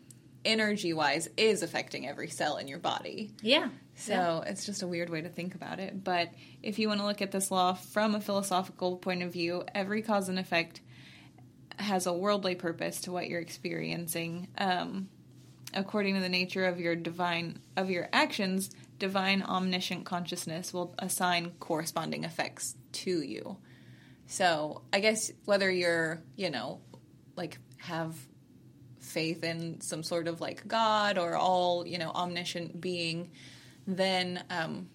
energy 0.43 0.93
wise, 0.93 1.29
is 1.37 1.63
affecting 1.63 2.07
every 2.07 2.29
cell 2.29 2.57
in 2.57 2.67
your 2.67 2.79
body. 2.79 3.31
Yeah. 3.41 3.69
So 3.95 4.43
it's 4.45 4.65
just 4.65 4.83
a 4.83 4.87
weird 4.87 5.09
way 5.09 5.21
to 5.21 5.29
think 5.29 5.55
about 5.55 5.79
it. 5.79 6.03
But 6.03 6.33
if 6.61 6.79
you 6.79 6.89
want 6.89 6.99
to 6.99 7.05
look 7.05 7.21
at 7.21 7.31
this 7.31 7.49
law 7.49 7.73
from 7.73 8.13
a 8.13 8.19
philosophical 8.19 8.97
point 8.97 9.23
of 9.23 9.31
view, 9.31 9.63
every 9.73 10.01
cause 10.01 10.27
and 10.27 10.37
effect 10.37 10.81
has 11.77 12.05
a 12.05 12.13
worldly 12.13 12.55
purpose 12.55 13.01
to 13.01 13.11
what 13.11 13.29
you're 13.29 13.39
experiencing. 13.39 14.49
Um, 14.57 15.09
according 15.73 16.15
to 16.15 16.21
the 16.21 16.29
nature 16.29 16.65
of 16.65 16.79
your 16.79 16.95
divine 16.95 17.59
of 17.75 17.89
your 17.89 18.09
actions, 18.13 18.69
divine 18.97 19.43
omniscient 19.43 20.05
consciousness 20.05 20.73
will 20.73 20.95
assign 20.99 21.51
corresponding 21.59 22.23
effects 22.23 22.75
to 22.91 23.21
you. 23.21 23.57
So 24.27 24.81
I 24.91 24.99
guess 24.99 25.31
whether 25.45 25.69
you're, 25.69 26.21
you 26.35 26.49
know, 26.49 26.81
like 27.35 27.59
have 27.77 28.15
faith 28.99 29.43
in 29.43 29.81
some 29.81 30.03
sort 30.03 30.27
of 30.27 30.41
like 30.41 30.67
God 30.67 31.17
or 31.17 31.35
all, 31.35 31.85
you 31.85 31.97
know, 31.97 32.09
omniscient 32.11 32.81
being, 32.81 33.31
then 33.85 34.43
um, 34.49 34.89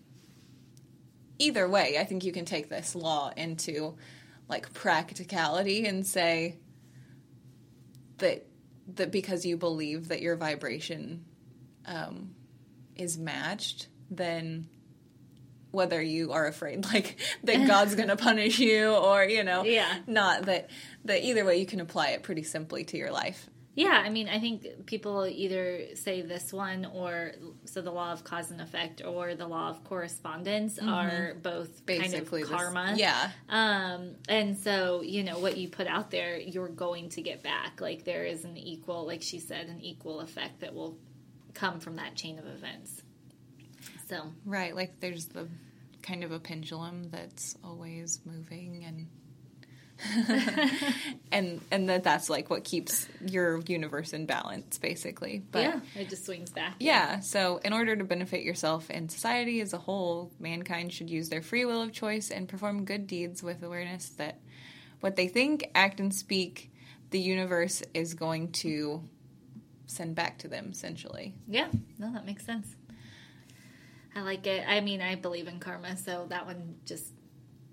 either 1.38 1.68
way, 1.68 1.96
I 1.98 2.04
think 2.04 2.24
you 2.24 2.32
can 2.32 2.44
take 2.44 2.68
this 2.68 2.94
law 2.94 3.30
into 3.36 3.96
like 4.48 4.72
practicality 4.72 5.86
and 5.86 6.06
say 6.06 6.58
that 8.18 8.46
that 8.96 9.12
because 9.12 9.46
you 9.46 9.56
believe 9.56 10.08
that 10.08 10.20
your 10.20 10.36
vibration 10.36 11.24
um, 11.86 12.34
is 13.00 13.18
matched, 13.18 13.88
then 14.10 14.68
whether 15.72 16.02
you 16.02 16.32
are 16.32 16.46
afraid 16.46 16.84
like 16.92 17.16
that 17.44 17.66
God's 17.66 17.94
going 17.94 18.08
to 18.08 18.16
punish 18.16 18.58
you 18.58 18.90
or 18.92 19.24
you 19.24 19.44
know 19.44 19.62
Yeah. 19.64 19.98
not 20.06 20.42
that 20.46 20.68
that 21.04 21.24
either 21.24 21.44
way 21.44 21.58
you 21.58 21.66
can 21.66 21.80
apply 21.80 22.08
it 22.08 22.22
pretty 22.22 22.42
simply 22.42 22.84
to 22.84 22.96
your 22.96 23.10
life. 23.12 23.48
Yeah, 23.76 24.02
I 24.04 24.10
mean, 24.10 24.28
I 24.28 24.40
think 24.40 24.84
people 24.86 25.24
either 25.26 25.94
say 25.94 26.22
this 26.22 26.52
one 26.52 26.84
or 26.92 27.32
so 27.66 27.80
the 27.80 27.92
law 27.92 28.12
of 28.12 28.24
cause 28.24 28.50
and 28.50 28.60
effect 28.60 29.00
or 29.02 29.36
the 29.36 29.46
law 29.46 29.70
of 29.70 29.84
correspondence 29.84 30.76
are 30.80 31.34
both 31.40 31.86
Basically 31.86 32.42
kind 32.42 32.52
of 32.52 32.58
karma. 32.58 32.94
yeah. 32.96 33.30
Um, 33.48 34.16
and 34.28 34.58
so, 34.58 35.02
you 35.02 35.22
know, 35.22 35.38
what 35.38 35.56
you 35.56 35.68
put 35.68 35.86
out 35.86 36.10
there, 36.10 36.36
you're 36.36 36.68
going 36.68 37.10
to 37.10 37.22
get 37.22 37.44
back. 37.44 37.80
Like 37.80 38.04
there 38.04 38.24
is 38.24 38.44
an 38.44 38.56
equal, 38.58 39.06
like 39.06 39.22
she 39.22 39.38
said, 39.38 39.68
an 39.68 39.80
equal 39.80 40.18
effect 40.20 40.60
that 40.60 40.74
will 40.74 40.98
come 41.54 41.80
from 41.80 41.96
that 41.96 42.14
chain 42.14 42.38
of 42.38 42.46
events. 42.46 43.02
So, 44.08 44.32
Right, 44.44 44.74
like 44.74 45.00
there's 45.00 45.26
the 45.26 45.48
kind 46.02 46.24
of 46.24 46.32
a 46.32 46.38
pendulum 46.40 47.10
that's 47.10 47.56
always 47.62 48.20
moving 48.24 48.84
and 48.84 49.06
and 51.32 51.60
and 51.70 51.88
that 51.90 52.02
that's 52.02 52.30
like 52.30 52.48
what 52.48 52.64
keeps 52.64 53.06
your 53.20 53.60
universe 53.66 54.12
in 54.12 54.24
balance 54.26 54.78
basically. 54.78 55.42
But 55.52 55.62
yeah, 55.62 55.80
it 55.94 56.08
just 56.08 56.24
swings 56.24 56.50
back. 56.50 56.76
yeah, 56.80 57.20
so 57.20 57.60
in 57.62 57.72
order 57.72 57.94
to 57.94 58.04
benefit 58.04 58.42
yourself 58.42 58.86
and 58.88 59.10
society 59.10 59.60
as 59.60 59.72
a 59.72 59.78
whole, 59.78 60.32
mankind 60.40 60.92
should 60.92 61.10
use 61.10 61.28
their 61.28 61.42
free 61.42 61.64
will 61.64 61.82
of 61.82 61.92
choice 61.92 62.30
and 62.30 62.48
perform 62.48 62.84
good 62.84 63.06
deeds 63.06 63.42
with 63.42 63.62
awareness 63.62 64.08
that 64.16 64.40
what 65.00 65.16
they 65.16 65.28
think, 65.28 65.70
act, 65.74 66.00
and 66.00 66.14
speak, 66.14 66.70
the 67.10 67.20
universe 67.20 67.82
is 67.94 68.14
going 68.14 68.52
to 68.52 69.02
send 69.90 70.14
back 70.14 70.38
to 70.38 70.48
them 70.48 70.68
essentially. 70.72 71.34
Yeah, 71.48 71.68
no, 71.98 72.12
that 72.12 72.24
makes 72.24 72.44
sense. 72.44 72.76
I 74.14 74.22
like 74.22 74.46
it. 74.46 74.64
I 74.66 74.80
mean, 74.80 75.00
I 75.00 75.14
believe 75.14 75.46
in 75.46 75.60
karma, 75.60 75.96
so 75.96 76.26
that 76.30 76.46
one 76.46 76.76
just 76.84 77.12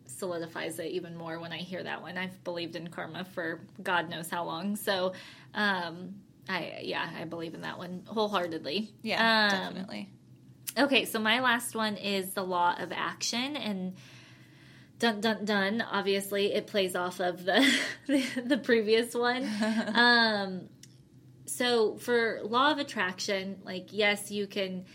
solidifies 0.06 0.80
it 0.80 0.92
even 0.92 1.16
more 1.16 1.40
when 1.40 1.52
I 1.52 1.58
hear 1.58 1.84
that 1.84 2.02
one. 2.02 2.18
I've 2.18 2.44
believed 2.44 2.76
in 2.76 2.88
karma 2.88 3.26
for 3.26 3.62
God 3.82 4.10
knows 4.10 4.30
how 4.30 4.44
long. 4.46 4.76
So, 4.76 5.14
um, 5.54 6.16
I 6.50 6.80
yeah, 6.84 7.08
I 7.20 7.26
believe 7.26 7.54
in 7.54 7.62
that 7.62 7.78
one 7.78 8.04
wholeheartedly. 8.08 8.90
Yeah, 9.02 9.50
Um, 9.52 9.60
definitely. 9.74 10.10
Okay, 10.78 11.06
so 11.06 11.20
my 11.20 11.40
last 11.40 11.76
one 11.76 11.98
is 11.98 12.32
the 12.34 12.44
law 12.44 12.76
of 12.78 12.92
action 12.92 13.56
and 13.56 13.96
dun 15.00 15.22
dun 15.22 15.46
dun 15.46 15.82
obviously 15.82 16.54
it 16.54 16.66
plays 16.66 16.96
off 16.96 17.20
of 17.20 17.46
the 17.46 17.68
the, 18.08 18.24
the 18.46 18.58
previous 18.58 19.14
one. 19.14 19.44
um 19.94 20.70
so 21.48 21.96
for 21.96 22.42
law 22.44 22.72
of 22.72 22.78
attraction, 22.78 23.58
like 23.64 23.88
yes, 23.92 24.30
you 24.32 24.48
can 24.48 24.86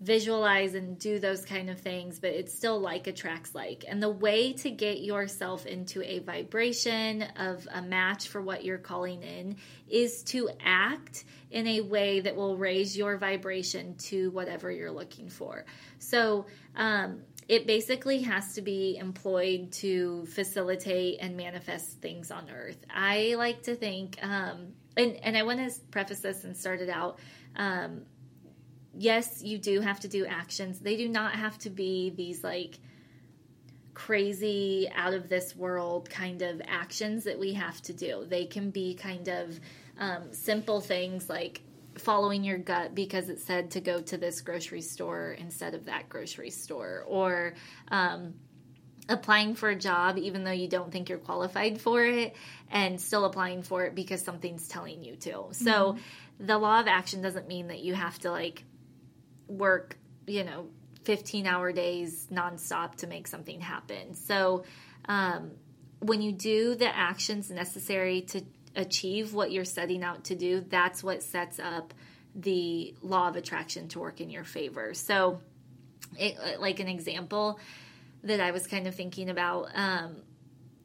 visualize 0.00 0.74
and 0.74 0.98
do 0.98 1.18
those 1.18 1.44
kind 1.44 1.68
of 1.68 1.78
things, 1.78 2.18
but 2.18 2.30
it's 2.30 2.54
still 2.54 2.80
like 2.80 3.06
attracts 3.06 3.54
like. 3.54 3.84
And 3.86 4.02
the 4.02 4.08
way 4.08 4.54
to 4.54 4.70
get 4.70 5.00
yourself 5.00 5.66
into 5.66 6.02
a 6.02 6.20
vibration 6.20 7.22
of 7.36 7.68
a 7.70 7.82
match 7.82 8.28
for 8.28 8.40
what 8.40 8.64
you're 8.64 8.78
calling 8.78 9.22
in 9.22 9.56
is 9.88 10.22
to 10.24 10.48
act 10.64 11.24
in 11.50 11.66
a 11.66 11.80
way 11.82 12.20
that 12.20 12.34
will 12.34 12.56
raise 12.56 12.96
your 12.96 13.18
vibration 13.18 13.94
to 13.96 14.30
whatever 14.30 14.70
you're 14.70 14.90
looking 14.90 15.28
for. 15.28 15.66
So, 15.98 16.46
um, 16.76 17.20
it 17.48 17.66
basically 17.66 18.22
has 18.22 18.54
to 18.54 18.62
be 18.62 18.96
employed 18.96 19.72
to 19.72 20.24
facilitate 20.26 21.18
and 21.20 21.36
manifest 21.36 22.00
things 22.00 22.30
on 22.30 22.48
earth. 22.48 22.78
I 22.88 23.34
like 23.36 23.64
to 23.64 23.74
think, 23.74 24.18
um, 24.22 24.68
and, 25.00 25.16
and 25.24 25.36
I 25.36 25.42
want 25.42 25.58
to 25.58 25.80
preface 25.90 26.20
this 26.20 26.44
and 26.44 26.56
start 26.56 26.80
it 26.80 26.88
out. 26.88 27.18
Um, 27.56 28.02
yes, 28.94 29.42
you 29.42 29.58
do 29.58 29.80
have 29.80 30.00
to 30.00 30.08
do 30.08 30.26
actions. 30.26 30.80
They 30.80 30.96
do 30.96 31.08
not 31.08 31.32
have 31.32 31.58
to 31.58 31.70
be 31.70 32.10
these 32.10 32.44
like 32.44 32.78
crazy, 33.94 34.90
out 34.94 35.14
of 35.14 35.28
this 35.28 35.54
world 35.54 36.08
kind 36.08 36.42
of 36.42 36.62
actions 36.66 37.24
that 37.24 37.38
we 37.38 37.52
have 37.54 37.80
to 37.82 37.92
do. 37.92 38.24
They 38.28 38.46
can 38.46 38.70
be 38.70 38.94
kind 38.94 39.28
of 39.28 39.60
um, 39.98 40.32
simple 40.32 40.80
things 40.80 41.28
like 41.28 41.62
following 41.98 42.42
your 42.44 42.58
gut 42.58 42.94
because 42.94 43.28
it 43.28 43.40
said 43.40 43.70
to 43.72 43.80
go 43.80 44.00
to 44.00 44.16
this 44.16 44.40
grocery 44.40 44.80
store 44.80 45.32
instead 45.38 45.74
of 45.74 45.84
that 45.84 46.08
grocery 46.08 46.50
store, 46.50 47.04
or 47.06 47.54
um, 47.88 48.34
applying 49.10 49.54
for 49.54 49.68
a 49.68 49.76
job 49.76 50.16
even 50.16 50.44
though 50.44 50.52
you 50.52 50.68
don't 50.68 50.90
think 50.92 51.08
you're 51.08 51.18
qualified 51.18 51.80
for 51.80 52.02
it 52.04 52.34
and 52.70 53.00
still 53.00 53.24
applying 53.24 53.62
for 53.62 53.84
it 53.84 53.94
because 53.94 54.22
something's 54.22 54.68
telling 54.68 55.02
you 55.02 55.16
to. 55.16 55.48
So 55.52 55.96
the 56.38 56.56
law 56.56 56.80
of 56.80 56.86
action 56.86 57.20
doesn't 57.20 57.48
mean 57.48 57.68
that 57.68 57.80
you 57.80 57.94
have 57.94 58.18
to 58.20 58.30
like 58.30 58.64
work, 59.48 59.98
you 60.26 60.44
know, 60.44 60.68
15 61.04 61.46
hour 61.46 61.72
days 61.72 62.28
nonstop 62.30 62.94
to 62.96 63.06
make 63.06 63.26
something 63.26 63.60
happen. 63.60 64.14
So 64.14 64.64
um, 65.06 65.50
when 65.98 66.22
you 66.22 66.32
do 66.32 66.76
the 66.76 66.94
actions 66.94 67.50
necessary 67.50 68.22
to 68.22 68.42
achieve 68.76 69.34
what 69.34 69.50
you're 69.50 69.64
setting 69.64 70.04
out 70.04 70.24
to 70.24 70.36
do, 70.36 70.60
that's 70.60 71.02
what 71.02 71.22
sets 71.22 71.58
up 71.58 71.92
the 72.34 72.94
law 73.02 73.28
of 73.28 73.34
attraction 73.34 73.88
to 73.88 73.98
work 73.98 74.20
in 74.20 74.30
your 74.30 74.44
favor. 74.44 74.94
So, 74.94 75.40
it, 76.16 76.60
like 76.60 76.80
an 76.80 76.88
example 76.88 77.58
that 78.24 78.40
I 78.40 78.50
was 78.50 78.66
kind 78.66 78.86
of 78.86 78.94
thinking 78.94 79.30
about, 79.30 79.68
um, 79.74 80.16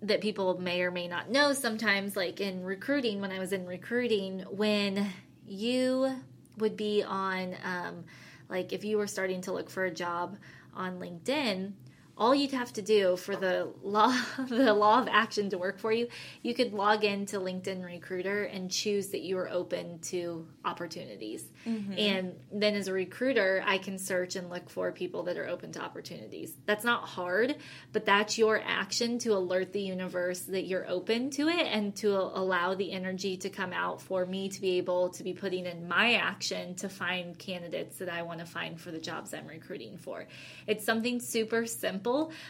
that 0.02 0.22
people 0.22 0.60
may 0.60 0.82
or 0.82 0.92
may 0.92 1.08
not 1.08 1.30
know 1.30 1.54
sometimes 1.54 2.16
like 2.16 2.40
in 2.40 2.64
recruiting 2.64 3.22
when 3.22 3.32
i 3.32 3.40
was 3.40 3.54
in 3.54 3.66
recruiting 3.66 4.42
when 4.50 5.10
you 5.48 6.12
would 6.58 6.78
be 6.78 7.04
on 7.04 7.56
um, 7.64 8.04
like 8.50 8.74
if 8.74 8.84
you 8.84 8.98
were 8.98 9.08
starting 9.08 9.42
to 9.42 9.52
look 9.52 9.70
for 9.70 9.86
a 9.86 9.92
job 9.92 10.38
on 10.76 11.00
linkedin 11.00 11.72
all 12.18 12.34
you'd 12.34 12.52
have 12.52 12.72
to 12.72 12.82
do 12.82 13.18
for 13.18 13.36
the 13.36 13.70
law 13.84 14.16
the 14.48 14.74
law 14.74 15.02
of 15.02 15.08
action 15.10 15.50
to 15.50 15.58
work 15.58 15.78
for 15.78 15.92
you 15.92 16.08
you 16.42 16.54
could 16.54 16.74
log 16.74 17.04
into 17.04 17.40
linkedin 17.40 17.84
recruiter 17.84 18.44
and 18.44 18.72
choose 18.72 19.08
that 19.08 19.22
you 19.22 19.38
are 19.38 19.50
open 19.50 20.00
to 20.00 20.48
opportunities. 20.64 21.44
Mm-hmm. 21.66 21.94
And 21.98 22.34
then 22.52 22.76
as 22.76 22.88
a 22.88 22.94
recruiter 22.94 23.64
i 23.66 23.78
can 23.78 23.98
search 23.98 24.36
and 24.36 24.50
look 24.50 24.70
for 24.70 24.92
people 24.92 25.24
that 25.24 25.38
are 25.38 25.48
open 25.48 25.72
to 25.74 25.82
opportunities. 25.82 26.54
That's 26.66 26.86
not 26.86 27.04
hard 27.04 27.56
but 27.92 28.06
that's 28.06 28.38
your 28.38 28.62
action 28.66 29.20
to 29.20 29.30
alert 29.34 29.74
the 29.74 29.82
universe 29.82 30.42
that 30.42 30.66
you're 30.66 30.88
open 30.88 31.30
to 31.32 31.50
it 31.50 31.68
and 31.68 31.96
to 31.98 32.16
allow 32.16 32.76
the 32.76 32.92
energy 32.92 33.38
to 33.38 33.50
come 33.50 33.74
out 33.74 34.02
for 34.02 34.26
me 34.26 34.50
to 34.50 34.62
be 34.62 34.78
able 34.78 35.10
to 35.10 35.24
be 35.24 35.34
putting 35.34 35.66
in 35.66 35.88
my 35.88 36.14
action 36.14 36.76
to 36.76 36.88
find 36.88 37.38
candidates 37.38 37.98
that 37.98 38.10
i 38.10 38.22
want 38.22 38.40
to 38.40 38.46
find 38.46 38.80
for 38.80 38.92
the 38.92 39.00
jobs 39.00 39.34
i'm 39.34 39.48
recruiting 39.48 39.98
for. 39.98 40.26
It's 40.68 40.86
something 40.86 41.20
super 41.20 41.66
simple 41.66 42.05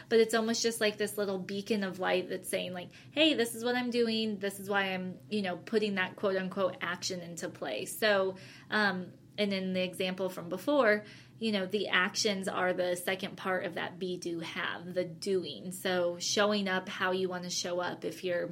but 0.08 0.20
it's 0.20 0.34
almost 0.34 0.62
just 0.62 0.80
like 0.80 0.96
this 0.96 1.16
little 1.18 1.38
beacon 1.38 1.84
of 1.84 1.98
light 1.98 2.28
that's 2.28 2.48
saying 2.48 2.72
like 2.72 2.88
hey 3.12 3.34
this 3.34 3.54
is 3.54 3.64
what 3.64 3.74
i'm 3.74 3.90
doing. 3.90 4.38
This 4.38 4.60
is 4.60 4.68
why 4.68 4.94
i'm 4.94 5.14
you 5.30 5.42
know 5.42 5.56
putting 5.56 5.96
that 5.96 6.16
quote 6.16 6.36
unquote 6.36 6.76
action 6.80 7.20
into 7.20 7.48
play. 7.48 7.84
So 7.84 8.36
um 8.70 9.06
and 9.38 9.52
in 9.52 9.72
the 9.72 9.82
example 9.82 10.28
from 10.28 10.48
before 10.48 11.04
you 11.38 11.52
know 11.52 11.66
the 11.66 11.88
actions 11.88 12.48
are 12.48 12.72
the 12.72 12.96
second 12.96 13.36
part 13.36 13.64
of 13.64 13.74
that 13.74 13.98
be 13.98 14.16
do 14.16 14.40
have 14.40 14.94
the 14.94 15.04
doing. 15.04 15.72
So 15.72 16.16
showing 16.18 16.68
up 16.68 16.88
how 16.88 17.12
you 17.12 17.28
want 17.28 17.44
to 17.44 17.50
show 17.50 17.80
up 17.80 18.04
if 18.04 18.24
you're 18.24 18.50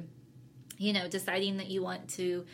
you 0.77 0.93
know 0.93 1.07
deciding 1.07 1.57
that 1.57 1.67
you 1.67 1.81
want 1.81 2.09
to 2.09 2.45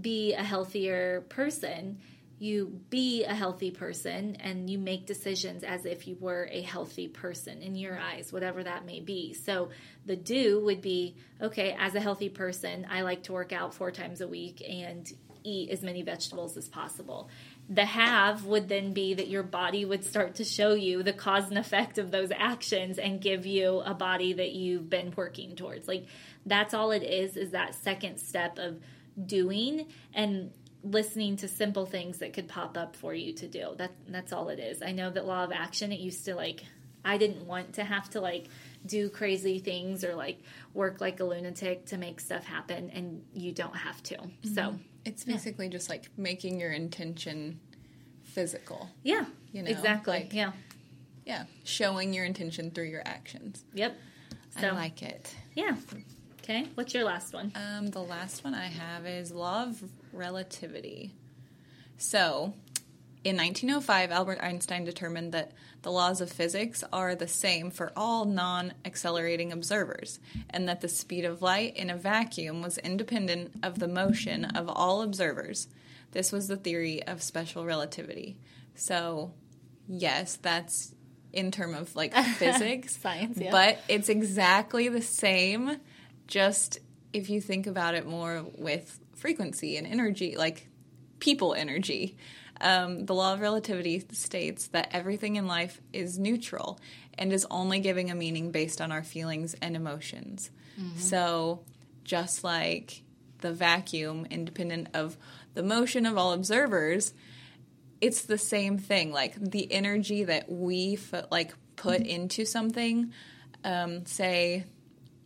be 0.00 0.34
a 0.34 0.42
healthier 0.42 1.20
person 1.28 2.00
you 2.44 2.80
be 2.90 3.24
a 3.24 3.34
healthy 3.34 3.70
person 3.70 4.36
and 4.36 4.68
you 4.68 4.78
make 4.78 5.06
decisions 5.06 5.64
as 5.64 5.86
if 5.86 6.06
you 6.06 6.16
were 6.20 6.48
a 6.52 6.60
healthy 6.60 7.08
person 7.08 7.62
in 7.62 7.74
your 7.74 7.98
eyes, 7.98 8.32
whatever 8.32 8.62
that 8.62 8.84
may 8.84 9.00
be. 9.00 9.32
So 9.32 9.70
the 10.04 10.16
do 10.16 10.62
would 10.64 10.82
be 10.82 11.16
okay, 11.40 11.74
as 11.78 11.94
a 11.94 12.00
healthy 12.00 12.28
person, 12.28 12.86
I 12.90 13.00
like 13.00 13.24
to 13.24 13.32
work 13.32 13.52
out 13.52 13.74
four 13.74 13.90
times 13.90 14.20
a 14.20 14.28
week 14.28 14.62
and 14.68 15.10
eat 15.42 15.70
as 15.70 15.82
many 15.82 16.02
vegetables 16.02 16.56
as 16.56 16.68
possible. 16.68 17.28
The 17.68 17.84
have 17.84 18.44
would 18.44 18.68
then 18.68 18.92
be 18.92 19.14
that 19.14 19.28
your 19.28 19.42
body 19.42 19.84
would 19.84 20.04
start 20.04 20.36
to 20.36 20.44
show 20.44 20.74
you 20.74 21.02
the 21.02 21.12
cause 21.12 21.48
and 21.48 21.58
effect 21.58 21.98
of 21.98 22.10
those 22.10 22.30
actions 22.34 22.98
and 22.98 23.20
give 23.20 23.46
you 23.46 23.80
a 23.80 23.94
body 23.94 24.34
that 24.34 24.52
you've 24.52 24.90
been 24.90 25.12
working 25.16 25.56
towards. 25.56 25.88
Like 25.88 26.06
that's 26.44 26.74
all 26.74 26.90
it 26.90 27.02
is, 27.02 27.36
is 27.36 27.52
that 27.52 27.74
second 27.74 28.18
step 28.18 28.58
of 28.58 28.80
doing 29.26 29.86
and 30.12 30.50
listening 30.84 31.36
to 31.38 31.48
simple 31.48 31.86
things 31.86 32.18
that 32.18 32.32
could 32.34 32.46
pop 32.46 32.76
up 32.76 32.94
for 32.94 33.12
you 33.14 33.32
to 33.32 33.48
do. 33.48 33.74
That 33.78 33.92
that's 34.06 34.32
all 34.32 34.48
it 34.50 34.58
is. 34.60 34.82
I 34.82 34.92
know 34.92 35.10
that 35.10 35.26
law 35.26 35.42
of 35.44 35.50
action 35.52 35.90
it 35.92 35.98
used 36.00 36.24
to 36.26 36.34
like 36.34 36.62
I 37.04 37.16
didn't 37.18 37.46
want 37.46 37.74
to 37.74 37.84
have 37.84 38.08
to 38.10 38.20
like 38.20 38.46
do 38.86 39.08
crazy 39.08 39.58
things 39.58 40.04
or 40.04 40.14
like 40.14 40.38
work 40.74 41.00
like 41.00 41.20
a 41.20 41.24
lunatic 41.24 41.86
to 41.86 41.96
make 41.96 42.20
stuff 42.20 42.44
happen 42.44 42.90
and 42.90 43.22
you 43.34 43.50
don't 43.52 43.76
have 43.76 44.02
to. 44.04 44.18
So, 44.54 44.76
It's 45.06 45.24
basically 45.24 45.68
just 45.70 45.88
like 45.88 46.08
making 46.18 46.60
your 46.60 46.72
intention 46.72 47.60
physical. 48.22 48.88
yeah. 49.02 49.24
You 49.52 49.62
know, 49.62 49.70
exactly. 49.70 50.14
like- 50.20 50.32
yeah. 50.34 50.52
Yeah, 51.24 51.44
showing 51.64 52.12
your 52.12 52.26
intention 52.26 52.70
through 52.70 52.84
your 52.88 53.02
actions. 53.06 53.64
Yep. 53.72 53.96
So, 54.60 54.68
I 54.68 54.70
like 54.72 55.02
it. 55.02 55.34
yeah. 55.54 55.76
Okay. 56.42 56.68
What's 56.74 56.92
your 56.92 57.04
last 57.04 57.32
one? 57.32 57.50
Um, 57.54 57.86
the 57.88 58.02
last 58.02 58.44
one 58.44 58.52
I 58.54 58.66
have 58.66 59.06
is 59.06 59.32
law 59.32 59.62
of 59.62 59.82
relativity. 60.14 61.14
So, 61.96 62.54
in 63.24 63.36
1905, 63.36 64.10
Albert 64.10 64.38
Einstein 64.42 64.84
determined 64.84 65.32
that 65.32 65.52
the 65.80 65.90
laws 65.90 66.20
of 66.20 66.30
physics 66.30 66.84
are 66.92 67.14
the 67.14 67.28
same 67.28 67.70
for 67.70 67.92
all 67.96 68.26
non 68.26 68.74
accelerating 68.84 69.50
observers, 69.50 70.20
and 70.50 70.68
that 70.68 70.82
the 70.82 70.88
speed 70.88 71.24
of 71.24 71.40
light 71.40 71.76
in 71.76 71.88
a 71.88 71.96
vacuum 71.96 72.60
was 72.62 72.78
independent 72.78 73.52
of 73.62 73.78
the 73.78 73.88
motion 73.88 74.44
of 74.44 74.68
all 74.68 75.02
observers. 75.02 75.68
This 76.12 76.32
was 76.32 76.48
the 76.48 76.56
theory 76.56 77.02
of 77.02 77.22
special 77.22 77.64
relativity. 77.64 78.38
So, 78.74 79.32
yes, 79.88 80.36
that's 80.36 80.94
in 81.32 81.50
term 81.50 81.74
of 81.74 81.94
like 81.96 82.14
physics, 82.36 82.96
Science, 82.96 83.38
yeah. 83.38 83.50
but 83.50 83.78
it's 83.88 84.08
exactly 84.08 84.88
the 84.88 85.02
same. 85.02 85.78
Just 86.26 86.78
if 87.12 87.30
you 87.30 87.40
think 87.40 87.66
about 87.66 87.94
it 87.94 88.06
more 88.06 88.44
with 88.56 88.98
frequency 89.24 89.78
and 89.78 89.86
energy, 89.86 90.36
like 90.36 90.68
people 91.18 91.54
energy. 91.54 92.14
Um, 92.60 93.06
the 93.06 93.14
law 93.14 93.32
of 93.32 93.40
relativity 93.40 94.04
states 94.12 94.66
that 94.68 94.90
everything 94.92 95.36
in 95.36 95.46
life 95.46 95.80
is 95.94 96.18
neutral 96.18 96.78
and 97.16 97.32
is 97.32 97.46
only 97.50 97.80
giving 97.80 98.10
a 98.10 98.14
meaning 98.14 98.50
based 98.50 98.82
on 98.82 98.92
our 98.92 99.02
feelings 99.02 99.54
and 99.62 99.76
emotions. 99.76 100.50
So, 100.98 101.62
just 102.04 102.44
like 102.44 103.02
the 103.38 103.50
vacuum, 103.50 104.26
independent 104.30 104.88
of 104.92 105.16
the 105.54 105.62
motion 105.62 106.04
of 106.04 106.18
all 106.18 106.34
observers, 106.34 107.14
it's 108.02 108.26
the 108.26 108.36
same 108.36 108.76
thing. 108.76 109.10
Like 109.10 109.36
the 109.36 109.72
energy 109.72 110.24
that 110.24 110.52
we 110.52 110.98
f- 111.00 111.24
like 111.30 111.54
put 111.76 112.02
into 112.02 112.44
something. 112.44 113.10
Um, 113.64 114.04
say 114.04 114.64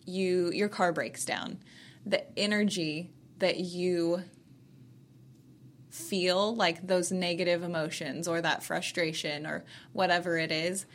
you 0.05 0.53
your 0.53 0.69
car 0.69 0.93
breaks 0.93 1.25
down, 1.25 1.59
the 2.07 2.23
energy 2.39 3.11
that 3.39 3.59
you 3.59 4.23
feel 5.91 6.55
like 6.55 6.87
those 6.87 7.11
negative 7.11 7.63
emotions 7.63 8.29
or 8.29 8.41
that 8.41 8.63
frustration 8.63 9.47
or 9.47 9.65
whatever 9.93 10.37
it 10.39 10.53
is 10.53 10.87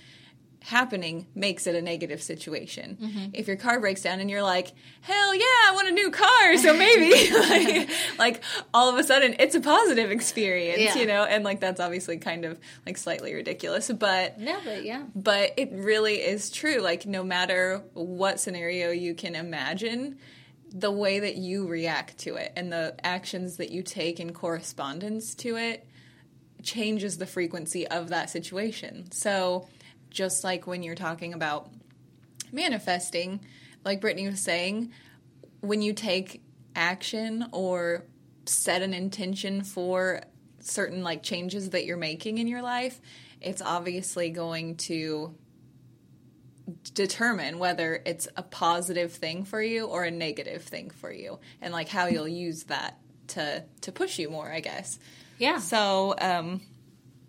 happening 0.62 1.28
makes 1.36 1.68
it 1.68 1.76
a 1.76 1.82
negative 1.82 2.24
situation. 2.24 2.98
Mm-hmm. 3.02 3.26
If 3.34 3.48
your 3.48 3.58
car 3.58 3.82
breaks 3.82 4.02
down 4.02 4.22
and 4.22 4.30
you're 4.30 4.44
like, 4.44 4.72
"Hell 5.02 5.36
yeah, 5.36 5.42
I 5.44 5.72
want 5.74 5.90
a 5.90 5.92
new 5.92 6.10
car." 6.10 6.58
So 6.58 6.74
maybe 6.74 7.34
like, 7.34 7.90
like 8.18 8.44
all 8.74 8.88
of 8.88 8.98
a 8.98 9.04
sudden 9.04 9.36
it's 9.40 9.56
a 9.56 9.60
positive 9.60 10.10
experience, 10.10 10.80
Yeah. 10.80 10.96
you 10.96 11.06
know? 11.06 11.26
And 11.26 11.44
like 11.44 11.60
that's 11.60 11.82
obviously 11.82 12.18
kind 12.18 12.46
of 12.46 12.62
like 12.86 12.98
slightly 12.98 13.34
ridiculous, 13.34 13.92
but 13.92 14.40
No, 14.40 14.58
but 14.64 14.86
yeah. 14.86 15.04
but 15.14 15.52
it 15.58 15.70
really 15.74 16.16
is 16.16 16.50
true. 16.50 16.78
Like, 16.80 17.06
no 17.06 17.26
matter 17.26 17.84
what 17.94 18.40
scenario 18.40 18.92
you 18.92 19.16
can 19.16 19.36
imagine, 19.36 20.18
the 20.74 20.92
way 20.92 21.20
that 21.20 21.36
you 21.36 21.68
react 21.68 22.18
to 22.18 22.36
it 22.36 22.52
and 22.56 22.74
the 22.74 22.96
actions 23.04 23.58
that 23.58 23.70
you 23.70 23.84
take 23.84 24.20
in 24.20 24.34
correspondence 24.34 25.36
to 25.36 25.56
it 25.56 25.88
changes 26.64 27.18
the 27.18 27.28
frequency 27.28 27.88
of 27.88 28.10
that 28.10 28.30
situation. 28.30 29.12
So, 29.12 29.68
just 30.10 30.44
like 30.44 30.66
when 30.66 30.84
you're 30.84 30.96
talking 30.96 31.34
about 31.34 31.70
manifesting, 32.52 33.42
like 33.86 34.02
Brittany 34.02 34.28
was 34.28 34.40
saying, 34.40 34.92
when 35.62 35.82
you 35.82 35.94
take 35.94 36.42
action 36.76 37.46
or 37.52 38.06
set 38.46 38.82
an 38.82 38.94
intention 38.94 39.64
for 39.64 40.22
certain 40.60 41.04
like 41.04 41.24
changes 41.24 41.72
that 41.72 41.86
you're 41.86 41.98
making 41.98 42.38
in 42.38 42.48
your 42.48 42.62
life, 42.62 43.00
it's 43.42 43.62
obviously 43.62 44.30
going 44.30 44.76
to 44.78 45.36
determine 46.94 47.60
whether 47.60 48.02
it's 48.06 48.28
a 48.38 48.44
positive 48.44 49.12
thing 49.14 49.44
for 49.44 49.62
you 49.62 49.86
or 49.86 50.04
a 50.04 50.12
negative 50.12 50.64
thing 50.64 50.90
for 50.90 51.12
you 51.12 51.40
and 51.62 51.74
like 51.74 51.90
how 51.90 52.08
you'll 52.08 52.28
use 52.28 52.64
that 52.64 52.98
to 53.28 53.64
to 53.82 53.92
push 53.92 54.20
you 54.20 54.30
more, 54.30 54.52
I 54.52 54.60
guess. 54.60 55.00
Yeah. 55.38 55.60
So, 55.60 56.16
um 56.20 56.62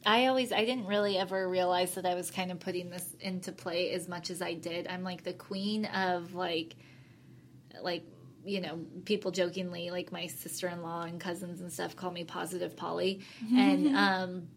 I 0.06 0.26
always 0.26 0.52
I 0.52 0.64
didn't 0.64 0.86
really 0.86 1.16
ever 1.16 1.48
realize 1.48 1.94
that 1.94 2.06
I 2.06 2.14
was 2.14 2.30
kind 2.30 2.52
of 2.52 2.60
putting 2.60 2.90
this 2.90 3.06
into 3.20 3.52
play 3.52 3.90
as 3.92 4.06
much 4.06 4.30
as 4.30 4.42
I 4.42 4.54
did. 4.54 4.86
I'm 4.86 5.02
like 5.02 5.24
the 5.24 5.32
queen 5.32 5.86
of 5.86 6.34
like 6.34 6.76
like 7.80 8.04
you 8.44 8.60
know, 8.60 8.78
people 9.06 9.30
jokingly 9.30 9.90
like 9.90 10.12
my 10.12 10.26
sister-in-law 10.26 11.04
and 11.04 11.18
cousins 11.18 11.62
and 11.62 11.72
stuff 11.72 11.96
call 11.96 12.10
me 12.10 12.24
positive 12.24 12.76
Polly 12.76 13.22
and 13.56 13.96
um 13.96 14.48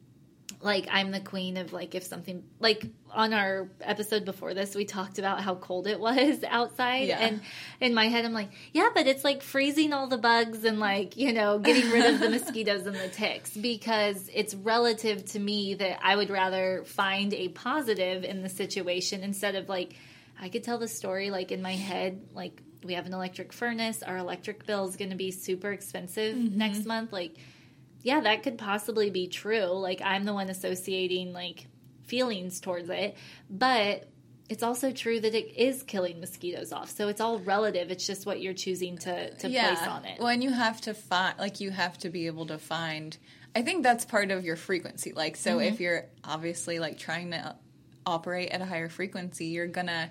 like 0.61 0.87
I'm 0.91 1.11
the 1.11 1.19
queen 1.19 1.57
of 1.57 1.73
like 1.73 1.93
if 1.93 2.03
something 2.03 2.43
like 2.59 2.85
on 3.11 3.33
our 3.33 3.69
episode 3.81 4.25
before 4.25 4.53
this 4.53 4.75
we 4.75 4.85
talked 4.85 5.19
about 5.19 5.41
how 5.41 5.55
cold 5.55 5.87
it 5.87 5.99
was 5.99 6.43
outside 6.47 7.07
Yeah. 7.07 7.19
and 7.19 7.41
in 7.79 7.93
my 7.93 8.07
head 8.07 8.25
I'm 8.25 8.33
like 8.33 8.49
yeah 8.73 8.89
but 8.93 9.07
it's 9.07 9.23
like 9.23 9.43
freezing 9.43 9.93
all 9.93 10.07
the 10.07 10.17
bugs 10.17 10.63
and 10.63 10.79
like 10.79 11.17
you 11.17 11.33
know 11.33 11.59
getting 11.59 11.91
rid 11.91 12.13
of 12.13 12.19
the 12.19 12.29
mosquitoes 12.37 12.85
and 12.85 12.95
the 12.95 13.09
ticks 13.09 13.55
because 13.55 14.29
it's 14.33 14.55
relative 14.55 15.25
to 15.25 15.39
me 15.39 15.75
that 15.75 15.99
I 16.01 16.15
would 16.15 16.29
rather 16.29 16.83
find 16.85 17.33
a 17.33 17.49
positive 17.49 18.23
in 18.23 18.41
the 18.41 18.49
situation 18.49 19.23
instead 19.23 19.55
of 19.55 19.69
like 19.69 19.95
I 20.39 20.49
could 20.49 20.63
tell 20.63 20.77
the 20.77 20.87
story 20.87 21.29
like 21.29 21.51
in 21.51 21.61
my 21.61 21.75
head 21.75 22.21
like 22.33 22.61
we 22.83 22.93
have 22.93 23.05
an 23.05 23.13
electric 23.13 23.51
furnace 23.53 24.01
our 24.01 24.17
electric 24.17 24.65
bill 24.65 24.87
is 24.87 24.95
going 24.95 25.11
to 25.11 25.17
be 25.17 25.31
super 25.31 25.71
expensive 25.71 26.35
mm-hmm. 26.35 26.57
next 26.57 26.85
month 26.85 27.11
like 27.11 27.35
yeah, 28.03 28.21
that 28.21 28.43
could 28.43 28.57
possibly 28.57 29.09
be 29.09 29.27
true. 29.27 29.65
Like 29.65 30.01
I'm 30.03 30.23
the 30.23 30.33
one 30.33 30.49
associating 30.49 31.33
like 31.33 31.67
feelings 32.05 32.59
towards 32.59 32.89
it, 32.89 33.17
but 33.49 34.07
it's 34.49 34.63
also 34.63 34.91
true 34.91 35.19
that 35.19 35.35
it 35.35 35.57
is 35.57 35.83
killing 35.83 36.21
mosquitoes 36.21 36.71
off. 36.71 36.89
So 36.89 37.09
it's 37.09 37.19
all 37.19 37.39
relative. 37.39 37.91
It's 37.91 38.07
just 38.07 38.25
what 38.25 38.39
you're 38.39 38.53
choosing 38.53 38.97
to, 38.99 39.29
to 39.29 39.49
place 39.49 39.87
on 39.87 40.05
it. 40.05 40.19
Well, 40.19 40.29
and 40.29 40.41
you 40.41 40.51
have 40.51 40.79
to 40.81 40.93
find, 40.93 41.37
like, 41.37 41.59
you 41.59 41.69
have 41.69 41.97
to 41.97 42.09
be 42.09 42.27
able 42.27 42.45
to 42.45 42.57
find. 42.57 43.17
I 43.53 43.61
think 43.61 43.83
that's 43.83 44.05
part 44.05 44.31
of 44.31 44.45
your 44.45 44.55
frequency. 44.55 45.11
Like, 45.11 45.35
so 45.35 45.57
Mm-hmm. 45.57 45.73
if 45.73 45.79
you're 45.81 46.05
obviously 46.23 46.79
like 46.79 46.97
trying 46.97 47.31
to 47.31 47.57
operate 48.05 48.51
at 48.51 48.61
a 48.61 48.65
higher 48.65 48.87
frequency, 48.87 49.47
you're 49.47 49.67
gonna, 49.67 50.09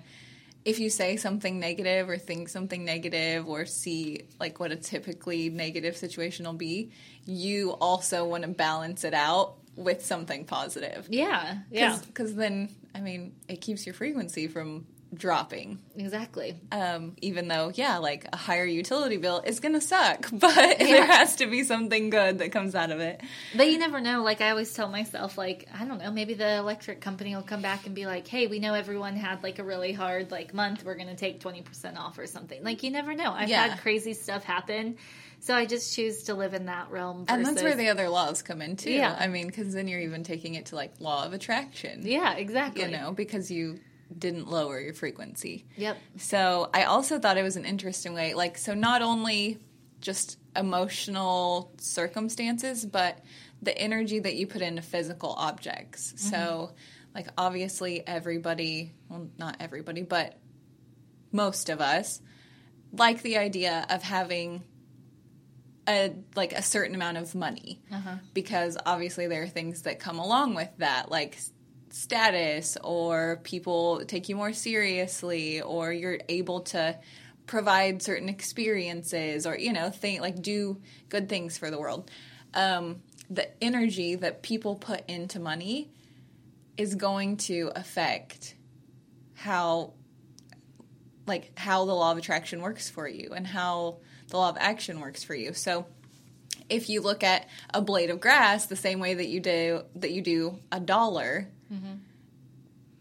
if 0.67 0.79
you 0.79 0.89
say 0.89 1.15
something 1.15 1.61
negative 1.61 2.09
or 2.09 2.17
think 2.17 2.49
something 2.49 2.83
negative 2.83 3.47
or 3.47 3.65
see 3.65 4.23
like 4.37 4.59
what 4.59 4.69
a 4.69 4.75
typically 4.75 5.49
negative 5.49 5.95
situation 5.95 6.45
will 6.45 6.51
be, 6.69 6.91
you 7.25 7.71
also 7.79 8.25
want 8.25 8.43
to 8.43 8.49
balance 8.49 9.05
it 9.05 9.13
out 9.13 9.53
with 9.77 10.03
something 10.05 10.43
positive. 10.43 11.07
yeah, 11.09 11.59
yeah, 11.71 11.97
Because 12.07 12.35
then, 12.35 12.69
I 12.93 12.99
mean, 12.99 13.33
it 13.47 13.61
keeps 13.61 13.85
your 13.85 13.93
frequency 13.95 14.47
from 14.47 14.85
dropping. 15.13 15.79
exactly. 15.95 16.55
Um, 16.71 17.15
even 17.21 17.47
though, 17.47 17.71
yeah, 17.73 17.97
like 17.97 18.27
a 18.31 18.37
higher 18.37 18.65
utility 18.65 19.17
bill 19.17 19.41
is 19.45 19.59
gonna 19.59 19.81
suck, 19.81 20.27
but 20.33 20.79
there 20.79 21.05
has 21.05 21.37
to 21.37 21.47
be 21.47 21.63
something 21.63 22.09
good 22.09 22.39
that 22.39 22.51
comes 22.51 22.75
out 22.75 22.91
of 22.91 22.99
it. 22.99 23.21
But 23.55 23.69
you 23.69 23.77
never 23.77 23.99
know. 24.01 24.23
Like 24.23 24.41
I 24.41 24.49
always 24.51 24.73
tell 24.73 24.89
myself, 24.89 25.37
like 25.37 25.67
I 25.77 25.85
don't 25.85 25.97
know, 25.99 26.11
maybe 26.11 26.33
the 26.33 26.55
electric 26.57 27.01
company 27.01 27.35
will 27.35 27.43
come 27.43 27.61
back 27.61 27.85
and 27.85 27.95
be 27.95 28.05
like, 28.05 28.27
"Hey, 28.27 28.47
we 28.47 28.59
know 28.59 28.73
everyone 28.73 29.15
had 29.15 29.43
like 29.43 29.59
a 29.59 29.63
really 29.63 29.93
hard 29.93 30.31
like 30.31 30.53
month. 30.53 30.83
We're 30.83 30.95
going 30.95 31.07
to 31.09 31.15
take 31.15 31.39
twenty 31.39 31.61
percent 31.61 31.97
off 31.97 32.17
or 32.19 32.27
something." 32.27 32.63
Like 32.63 32.83
you 32.83 32.91
never 32.91 33.13
know. 33.13 33.31
I've 33.31 33.49
Yeah. 33.49 33.67
had 33.67 33.79
crazy 33.79 34.13
stuff 34.13 34.43
happen, 34.43 34.97
so 35.39 35.55
I 35.55 35.65
just 35.65 35.95
choose 35.95 36.23
to 36.23 36.33
live 36.33 36.53
in 36.53 36.65
that 36.65 36.91
realm. 36.91 37.25
And 37.27 37.45
that's 37.45 37.63
where 37.63 37.75
the 37.75 37.89
other 37.89 38.09
laws 38.09 38.41
come 38.41 38.61
in 38.61 38.75
too. 38.75 38.91
Yeah. 38.91 39.15
I 39.17 39.27
mean, 39.27 39.47
because 39.47 39.73
then 39.73 39.87
you're 39.87 40.01
even 40.01 40.23
taking 40.23 40.55
it 40.55 40.67
to 40.67 40.75
like 40.75 40.93
law 40.99 41.25
of 41.25 41.33
attraction. 41.33 42.01
yeah, 42.03 42.33
exactly. 42.33 42.83
You 42.83 42.89
know, 42.91 43.11
because 43.13 43.49
you 43.49 43.79
didn't 44.15 44.49
lower 44.49 44.79
your 44.79 44.93
frequency. 44.93 45.65
Yep. 45.77 45.97
So 46.17 46.69
I 46.73 46.83
also 46.83 47.19
thought 47.19 47.37
it 47.37 47.43
was 47.43 47.55
an 47.55 47.65
interesting 47.65 48.13
way. 48.13 48.33
Like, 48.33 48.57
so 48.57 48.73
not 48.73 49.01
only 49.01 49.59
just 50.01 50.37
emotional 50.55 51.71
circumstances, 51.77 52.85
but 52.85 53.19
the 53.61 53.77
energy 53.77 54.19
that 54.19 54.35
you 54.35 54.47
put 54.47 54.61
into 54.61 54.81
physical 54.81 55.31
objects. 55.31 56.13
So, 56.17 56.37
mm-hmm. 56.37 56.75
like, 57.15 57.27
obviously, 57.37 58.05
everybody, 58.05 58.93
well, 59.09 59.27
not 59.37 59.57
everybody, 59.59 60.03
but 60.03 60.37
most 61.31 61.69
of 61.69 61.81
us 61.81 62.21
like 62.91 63.21
the 63.21 63.37
idea 63.37 63.85
of 63.89 64.03
having 64.03 64.63
a 65.87 66.13
like 66.35 66.53
a 66.53 66.61
certain 66.61 66.95
amount 66.95 67.17
of 67.17 67.33
money 67.33 67.81
uh-huh. 67.91 68.15
because 68.33 68.77
obviously 68.85 69.27
there 69.27 69.43
are 69.43 69.47
things 69.47 69.83
that 69.83 69.99
come 69.99 70.19
along 70.19 70.53
with 70.53 70.69
that 70.77 71.09
like 71.09 71.37
status 71.97 72.77
or 72.83 73.39
people 73.43 74.03
take 74.05 74.29
you 74.29 74.35
more 74.35 74.53
seriously 74.53 75.61
or 75.61 75.91
you're 75.91 76.19
able 76.29 76.61
to 76.61 76.97
provide 77.45 78.01
certain 78.01 78.29
experiences 78.29 79.47
or 79.47 79.57
you 79.57 79.73
know 79.73 79.89
think 79.89 80.21
like 80.21 80.41
do 80.41 80.79
good 81.09 81.27
things 81.29 81.57
for 81.57 81.71
the 81.71 81.79
world 81.79 82.11
um, 82.53 83.01
the 83.29 83.47
energy 83.63 84.15
that 84.15 84.41
people 84.41 84.75
put 84.75 85.03
into 85.09 85.39
money 85.39 85.89
is 86.77 86.95
going 86.95 87.37
to 87.37 87.71
affect 87.75 88.55
how 89.33 89.93
like 91.25 91.57
how 91.57 91.85
the 91.85 91.93
law 91.93 92.11
of 92.11 92.17
attraction 92.17 92.61
works 92.61 92.89
for 92.89 93.07
you 93.07 93.31
and 93.35 93.45
how 93.45 93.97
the 94.29 94.37
law 94.37 94.49
of 94.49 94.57
action 94.59 94.99
works 94.99 95.23
for 95.23 95.35
you. 95.35 95.53
So 95.53 95.85
if 96.69 96.89
you 96.89 97.01
look 97.01 97.23
at 97.23 97.47
a 97.73 97.81
blade 97.81 98.09
of 98.09 98.19
grass 98.19 98.65
the 98.65 98.75
same 98.75 98.99
way 98.99 99.13
that 99.13 99.27
you 99.27 99.39
do 99.39 99.83
that 99.95 100.11
you 100.11 100.21
do 100.21 100.59
a 100.71 100.79
dollar, 100.79 101.49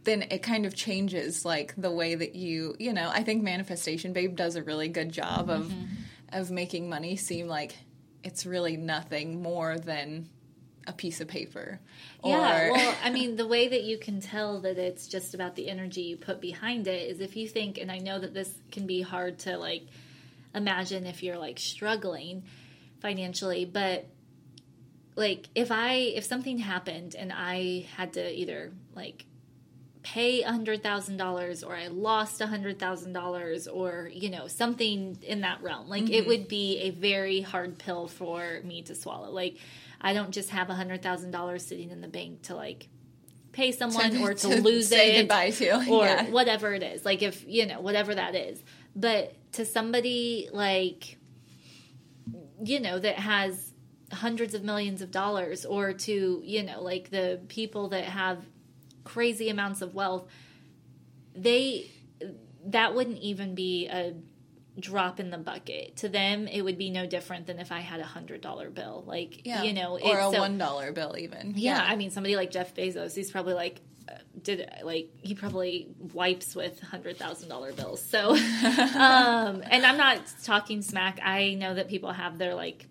then 0.04 0.22
it 0.30 0.42
kind 0.42 0.64
of 0.64 0.74
changes 0.74 1.44
like 1.44 1.74
the 1.76 1.90
way 1.90 2.14
that 2.14 2.34
you 2.34 2.76
you 2.78 2.92
know 2.92 3.10
I 3.12 3.22
think 3.22 3.42
Manifestation 3.42 4.12
Babe 4.12 4.34
does 4.36 4.56
a 4.56 4.62
really 4.62 4.88
good 4.88 5.12
job 5.12 5.50
of 5.50 5.66
mm-hmm. 5.66 5.84
of 6.32 6.50
making 6.50 6.88
money 6.88 7.16
seem 7.16 7.48
like 7.48 7.76
it's 8.22 8.46
really 8.46 8.76
nothing 8.76 9.42
more 9.42 9.78
than 9.78 10.28
a 10.86 10.92
piece 10.92 11.20
of 11.20 11.28
paper. 11.28 11.80
Yeah, 12.24 12.70
well, 12.70 12.94
I 13.02 13.10
mean, 13.10 13.36
the 13.36 13.46
way 13.46 13.68
that 13.68 13.82
you 13.82 13.98
can 13.98 14.20
tell 14.20 14.60
that 14.60 14.78
it's 14.78 15.08
just 15.08 15.34
about 15.34 15.56
the 15.56 15.68
energy 15.68 16.02
you 16.02 16.16
put 16.16 16.40
behind 16.40 16.86
it 16.86 17.10
is 17.10 17.20
if 17.20 17.36
you 17.36 17.48
think, 17.48 17.78
and 17.78 17.90
I 17.90 17.98
know 17.98 18.18
that 18.18 18.34
this 18.34 18.52
can 18.70 18.86
be 18.86 19.02
hard 19.02 19.40
to 19.40 19.58
like 19.58 19.82
imagine 20.54 21.06
if 21.06 21.22
you're 21.22 21.38
like 21.38 21.58
struggling 21.58 22.44
financially, 23.00 23.64
but 23.64 24.06
like 25.16 25.48
if 25.54 25.72
I 25.72 25.94
if 25.94 26.24
something 26.24 26.58
happened 26.58 27.16
and 27.18 27.32
I 27.32 27.86
had 27.96 28.12
to 28.12 28.38
either 28.38 28.72
like 28.94 29.24
pay 30.02 30.42
a 30.42 30.52
hundred 30.52 30.82
thousand 30.82 31.16
dollars 31.16 31.64
or 31.64 31.74
I 31.74 31.88
lost 31.88 32.40
a 32.40 32.46
hundred 32.46 32.78
thousand 32.78 33.12
dollars 33.12 33.66
or 33.66 34.08
you 34.12 34.30
know 34.30 34.46
something 34.46 35.18
in 35.22 35.40
that 35.40 35.62
realm 35.62 35.88
like 35.88 36.04
it 36.04 36.20
mm-hmm. 36.20 36.28
would 36.28 36.48
be 36.48 36.78
a 36.78 36.90
very 36.90 37.40
hard 37.40 37.78
pill 37.78 38.06
for 38.06 38.60
me 38.62 38.82
to 38.82 38.94
swallow 38.94 39.30
like 39.30 39.56
I 40.00 40.12
don't 40.12 40.30
just 40.30 40.50
have 40.50 40.70
a 40.70 40.74
hundred 40.74 41.02
thousand 41.02 41.32
dollars 41.32 41.66
sitting 41.66 41.90
in 41.90 42.02
the 42.02 42.08
bank 42.08 42.42
to 42.42 42.54
like 42.54 42.86
pay 43.50 43.72
someone 43.80 44.18
or 44.18 44.34
to, 44.34 44.60
lose 44.60 44.88
say 44.88 45.16
it 45.16 45.22
goodbye 45.22 45.50
to. 45.50 45.70
or 45.90 46.04
Yeah. 46.04 46.30
whatever 46.30 46.72
it 46.74 46.82
is 46.82 47.04
like 47.04 47.22
if 47.22 47.44
you 47.48 47.66
know 47.66 47.80
whatever 47.80 48.14
that 48.14 48.34
is 48.36 48.62
but 48.94 49.34
to 49.54 49.64
somebody 49.64 50.50
like 50.52 51.16
you 52.62 52.80
know 52.80 52.98
that 52.98 53.18
has 53.18 53.72
hundreds 54.12 54.54
of 54.54 54.62
millions 54.62 55.02
of 55.02 55.10
dollars 55.10 55.64
or 55.64 55.92
to 55.92 56.40
you 56.44 56.62
know 56.62 56.80
like 56.82 57.10
the 57.10 57.40
people 57.48 57.88
that 57.88 58.04
have 58.04 58.38
crazy 59.04 59.48
amounts 59.48 59.82
of 59.82 59.94
wealth 59.94 60.28
they 61.34 61.90
that 62.66 62.94
wouldn't 62.94 63.18
even 63.18 63.54
be 63.54 63.86
a 63.88 64.14
drop 64.78 65.18
in 65.18 65.30
the 65.30 65.38
bucket 65.38 65.96
to 65.96 66.08
them 66.08 66.46
it 66.46 66.62
would 66.62 66.76
be 66.76 66.90
no 66.90 67.06
different 67.06 67.46
than 67.46 67.58
if 67.58 67.72
i 67.72 67.80
had 67.80 67.98
a 68.00 68.04
hundred 68.04 68.40
dollar 68.40 68.68
bill 68.70 69.02
like 69.06 69.40
Yeah. 69.46 69.62
you 69.62 69.72
know 69.72 69.92
or 69.98 70.18
it's 70.18 70.28
a 70.28 70.32
so- 70.32 70.38
one 70.40 70.58
dollar 70.58 70.92
bill 70.92 71.16
even. 71.18 71.54
yeah, 71.56 71.82
I 71.86 71.96
mean, 71.96 72.10
somebody 72.10 72.36
like 72.36 72.50
Jeff 72.50 72.74
Bezos, 72.74 73.14
he's 73.14 73.30
probably 73.30 73.54
like, 73.54 73.80
uh, 74.08 74.12
did 74.42 74.68
like 74.82 75.08
he 75.22 75.34
probably 75.34 75.88
wipes 76.12 76.54
with 76.54 76.78
hundred 76.80 77.16
thousand 77.16 77.48
dollar 77.48 77.72
bills. 77.72 78.02
So, 78.02 78.30
um, 78.36 79.62
and 79.64 79.84
I'm 79.86 79.96
not 79.96 80.20
talking 80.44 80.82
smack. 80.82 81.20
I 81.24 81.54
know 81.54 81.74
that 81.74 81.88
people 81.88 82.12
have 82.12 82.36
their 82.38 82.54
like 82.54 82.86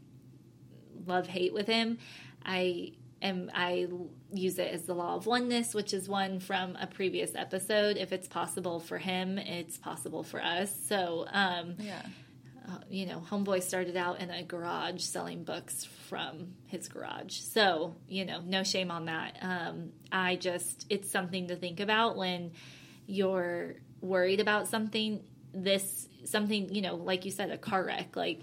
love 1.08 1.28
hate 1.28 1.54
with 1.54 1.68
him. 1.68 1.98
I 2.46 2.94
am 3.22 3.50
I 3.54 3.88
use 4.32 4.60
it 4.60 4.72
as 4.72 4.84
the 4.84 4.94
law 4.94 5.16
of 5.16 5.26
oneness, 5.26 5.74
which 5.74 5.94
is 5.94 6.08
one 6.08 6.40
from 6.40 6.76
a 6.76 6.88
previous 6.88 7.36
episode. 7.36 7.98
If 7.98 8.12
it's 8.12 8.28
possible 8.28 8.80
for 8.80 8.98
him, 8.98 9.38
it's 9.38 9.78
possible 9.78 10.24
for 10.24 10.42
us. 10.42 10.72
So, 10.88 11.26
um, 11.32 11.76
yeah. 11.80 12.02
you 12.90 13.06
know, 13.06 13.24
Homeboy 13.30 13.64
started 13.64 13.96
out 13.96 14.20
in 14.20 14.30
a 14.30 14.44
garage 14.44 15.02
selling 15.02 15.44
books 15.44 15.86
from 16.10 16.56
his 16.68 16.88
garage. 16.88 17.40
So, 17.40 17.96
you 18.08 18.26
know, 18.26 18.42
no 18.42 18.64
shame 18.64 18.92
on 18.92 19.06
that. 19.06 19.38
Um, 19.42 19.92
I 20.12 20.36
just, 20.36 20.86
it's 20.90 21.10
something 21.10 21.48
to 21.48 21.56
think 21.56 21.80
about 21.80 22.18
when 22.18 22.52
you're 23.08 23.76
worried 24.02 24.40
about 24.40 24.68
something. 24.68 25.22
This, 25.54 26.08
something, 26.26 26.74
you 26.76 26.82
know, 26.82 26.96
like 26.96 27.24
you 27.24 27.32
said, 27.32 27.50
a 27.50 27.58
car 27.58 27.86
wreck. 27.86 28.16
Like, 28.16 28.42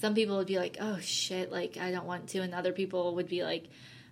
some 0.00 0.14
people 0.14 0.36
would 0.38 0.46
be 0.46 0.58
like, 0.58 0.76
oh 0.80 0.98
shit, 1.00 1.50
like, 1.50 1.76
I 1.78 1.90
don't 1.90 2.06
want 2.06 2.28
to. 2.30 2.40
And 2.40 2.54
other 2.54 2.72
people 2.72 3.14
would 3.16 3.28
be 3.28 3.42
like, 3.44 3.64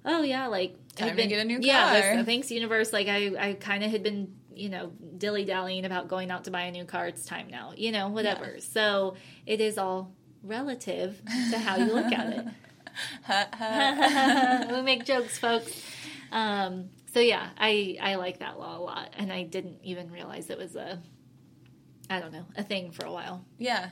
oh 0.04 0.22
yeah, 0.22 0.46
like, 0.48 0.76
Time 0.96 1.10
I've 1.10 1.16
to 1.16 1.26
get 1.26 1.40
a 1.40 1.44
new 1.44 1.58
Yeah, 1.60 2.00
car. 2.00 2.16
this- 2.16 2.26
thanks, 2.26 2.50
universe. 2.50 2.92
Like, 2.92 3.08
I, 3.08 3.32
I 3.50 3.52
kind 3.54 3.82
of 3.84 3.90
had 3.90 4.02
been, 4.02 4.34
you 4.54 4.68
know, 4.68 4.92
dilly 5.18 5.44
dallying 5.44 5.84
about 5.84 6.08
going 6.08 6.30
out 6.30 6.44
to 6.44 6.50
buy 6.50 6.62
a 6.62 6.70
new 6.70 6.84
car. 6.84 7.06
It's 7.08 7.24
time 7.24 7.48
now, 7.50 7.72
you 7.76 7.90
know, 7.92 8.08
whatever. 8.08 8.56
So 8.60 9.16
it 9.46 9.60
is 9.60 9.76
all 9.78 10.12
relative 10.42 11.20
to 11.50 11.58
how 11.58 11.76
you 11.76 11.92
look 11.92 12.12
at 12.12 12.32
it. 12.32 12.46
we 14.72 14.82
make 14.82 15.04
jokes, 15.04 15.38
folks. 15.38 15.82
Um, 16.30 16.90
so 17.12 17.20
yeah, 17.20 17.48
I 17.58 17.96
I 18.00 18.14
like 18.16 18.38
that 18.40 18.58
law 18.58 18.78
a 18.78 18.80
lot, 18.82 19.10
and 19.18 19.32
I 19.32 19.42
didn't 19.44 19.78
even 19.82 20.10
realize 20.10 20.50
it 20.50 20.58
was 20.58 20.76
a, 20.76 21.00
I 22.10 22.20
don't 22.20 22.32
know, 22.32 22.44
a 22.56 22.62
thing 22.62 22.92
for 22.92 23.04
a 23.04 23.12
while. 23.12 23.44
Yeah. 23.58 23.90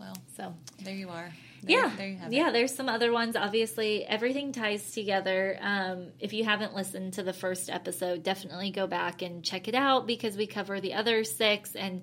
Well, 0.00 0.16
So 0.36 0.54
there 0.82 0.94
you 0.94 1.10
are. 1.10 1.30
There, 1.62 1.78
yeah, 1.78 1.92
There 1.94 2.08
you 2.08 2.16
have 2.16 2.32
yeah. 2.32 2.48
it. 2.48 2.52
There's 2.52 2.74
some 2.74 2.88
other 2.88 3.12
ones. 3.12 3.36
Obviously, 3.36 4.06
everything 4.06 4.52
ties 4.52 4.92
together. 4.92 5.58
Um, 5.60 6.06
if 6.18 6.32
you 6.32 6.42
haven't 6.42 6.74
listened 6.74 7.12
to 7.14 7.22
the 7.22 7.34
first 7.34 7.68
episode, 7.68 8.22
definitely 8.22 8.70
go 8.70 8.86
back 8.86 9.20
and 9.20 9.44
check 9.44 9.68
it 9.68 9.74
out 9.74 10.06
because 10.06 10.38
we 10.38 10.46
cover 10.46 10.80
the 10.80 10.94
other 10.94 11.22
six, 11.22 11.76
and 11.76 12.02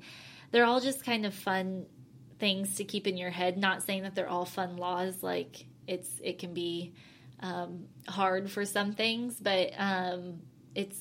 they're 0.52 0.66
all 0.66 0.80
just 0.80 1.04
kind 1.04 1.26
of 1.26 1.34
fun 1.34 1.88
things 2.38 2.76
to 2.76 2.84
keep 2.84 3.08
in 3.08 3.18
your 3.18 3.32
head. 3.32 3.58
Not 3.58 3.82
saying 3.82 4.04
that 4.04 4.14
they're 4.14 4.30
all 4.30 4.46
fun 4.46 4.78
laws. 4.78 5.24
Like 5.24 5.66
it's 5.88 6.10
it 6.24 6.38
can 6.38 6.54
be 6.54 6.94
um, 7.40 7.86
hard 8.08 8.52
for 8.52 8.64
some 8.64 8.94
things, 8.94 9.40
but 9.40 9.72
um, 9.76 10.42
it's 10.76 11.00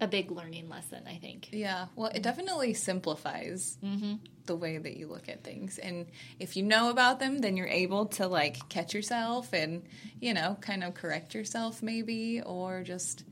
a 0.00 0.08
big 0.08 0.30
learning 0.30 0.68
lesson. 0.68 1.04
I 1.06 1.16
think. 1.16 1.48
Yeah. 1.52 1.86
Well, 1.96 2.10
it 2.14 2.22
definitely 2.22 2.74
simplifies 2.74 3.78
mm-hmm. 3.82 4.14
the 4.46 4.56
way 4.56 4.78
that 4.78 4.96
you 4.96 5.06
look 5.06 5.28
at 5.28 5.44
things. 5.44 5.78
And 5.78 6.06
if 6.38 6.56
you 6.56 6.62
know 6.62 6.90
about 6.90 7.20
them, 7.20 7.38
then 7.38 7.56
you're 7.56 7.66
able 7.66 8.06
to 8.06 8.26
like 8.26 8.68
catch 8.68 8.94
yourself 8.94 9.52
and, 9.52 9.82
you 10.20 10.34
know, 10.34 10.56
kind 10.60 10.84
of 10.84 10.94
correct 10.94 11.34
yourself 11.34 11.82
maybe 11.82 12.42
or 12.42 12.82
just 12.82 13.24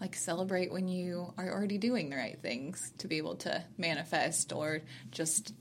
like 0.00 0.14
celebrate 0.16 0.72
when 0.72 0.88
you 0.88 1.32
are 1.38 1.50
already 1.50 1.78
doing 1.78 2.10
the 2.10 2.16
right 2.16 2.38
things 2.42 2.92
to 2.98 3.08
be 3.08 3.16
able 3.16 3.36
to 3.36 3.64
manifest 3.78 4.52
or 4.52 4.82
just 5.10 5.54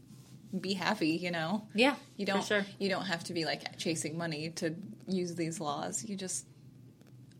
be 0.59 0.73
happy, 0.73 1.11
you 1.11 1.31
know. 1.31 1.67
Yeah, 1.73 1.95
You 2.17 2.25
don't 2.25 2.43
sure. 2.43 2.65
you 2.77 2.89
don't 2.89 3.05
have 3.05 3.23
to 3.25 3.33
be 3.33 3.45
like 3.45 3.77
chasing 3.77 4.17
money 4.17 4.49
to 4.57 4.75
use 5.07 5.35
these 5.35 5.59
laws. 5.59 6.03
You 6.03 6.15
just 6.15 6.45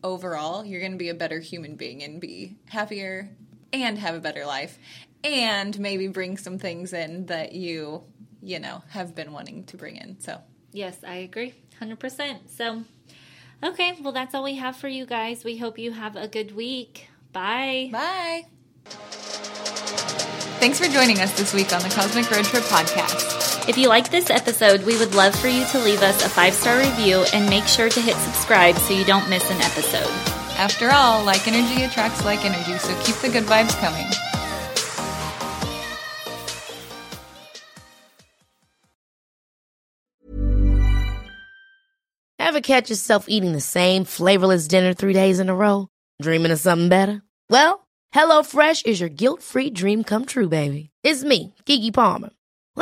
overall, 0.04 0.64
you're 0.64 0.80
going 0.80 0.92
to 0.92 0.98
be 0.98 1.08
a 1.08 1.14
better 1.14 1.40
human 1.40 1.74
being 1.74 2.04
and 2.04 2.20
be 2.20 2.56
happier 2.68 3.30
and 3.72 3.98
have 3.98 4.14
a 4.14 4.20
better 4.20 4.46
life 4.46 4.78
and 5.24 5.76
maybe 5.80 6.06
bring 6.06 6.36
some 6.36 6.58
things 6.58 6.92
in 6.92 7.26
that 7.26 7.52
you, 7.52 8.04
you 8.40 8.60
know, 8.60 8.84
have 8.90 9.14
been 9.14 9.32
wanting 9.32 9.64
to 9.64 9.76
bring 9.76 9.96
in. 9.96 10.20
So, 10.20 10.40
Yes, 10.72 10.98
I 11.06 11.16
agree. 11.16 11.54
100%. 11.80 12.50
So, 12.50 12.84
okay, 13.62 13.96
well, 14.02 14.12
that's 14.12 14.34
all 14.34 14.42
we 14.42 14.56
have 14.56 14.76
for 14.76 14.88
you 14.88 15.06
guys. 15.06 15.44
We 15.44 15.56
hope 15.56 15.78
you 15.78 15.92
have 15.92 16.16
a 16.16 16.28
good 16.28 16.54
week. 16.54 17.08
Bye. 17.32 17.90
bye. 17.90 18.46
Thanks 20.60 20.78
for 20.78 20.86
joining 20.86 21.20
us 21.20 21.36
this 21.38 21.54
week 21.54 21.72
on 21.72 21.80
the 21.82 21.88
Cosmic 21.88 22.30
Road 22.30 22.44
Trip 22.44 22.62
podcast. 22.64 23.33
If 23.66 23.78
you 23.78 23.88
like 23.88 24.10
this 24.10 24.28
episode, 24.28 24.82
we 24.84 24.98
would 24.98 25.14
love 25.14 25.34
for 25.34 25.48
you 25.48 25.64
to 25.64 25.78
leave 25.78 26.02
us 26.02 26.22
a 26.22 26.28
five 26.28 26.52
star 26.52 26.76
review 26.76 27.24
and 27.32 27.48
make 27.48 27.64
sure 27.64 27.88
to 27.88 28.00
hit 28.00 28.14
subscribe 28.16 28.76
so 28.76 28.92
you 28.92 29.06
don't 29.06 29.30
miss 29.30 29.50
an 29.50 29.56
episode. 29.62 30.10
After 30.58 30.90
all, 30.90 31.24
like 31.24 31.48
energy 31.48 31.82
attracts 31.84 32.26
like 32.26 32.44
energy, 32.44 32.78
so 32.78 32.94
keep 33.00 33.16
the 33.16 33.30
good 33.30 33.44
vibes 33.44 33.74
coming. 33.80 34.06
Ever 42.38 42.60
catch 42.60 42.90
yourself 42.90 43.24
eating 43.28 43.52
the 43.52 43.62
same 43.62 44.04
flavorless 44.04 44.68
dinner 44.68 44.92
three 44.92 45.14
days 45.14 45.40
in 45.40 45.48
a 45.48 45.54
row? 45.54 45.88
Dreaming 46.20 46.52
of 46.52 46.60
something 46.60 46.90
better? 46.90 47.22
Well, 47.48 47.88
HelloFresh 48.14 48.84
is 48.84 49.00
your 49.00 49.08
guilt-free 49.08 49.70
dream 49.70 50.04
come 50.04 50.26
true, 50.26 50.50
baby. 50.50 50.90
It's 51.02 51.24
me, 51.24 51.54
Keke 51.64 51.92
Palmer. 51.94 52.28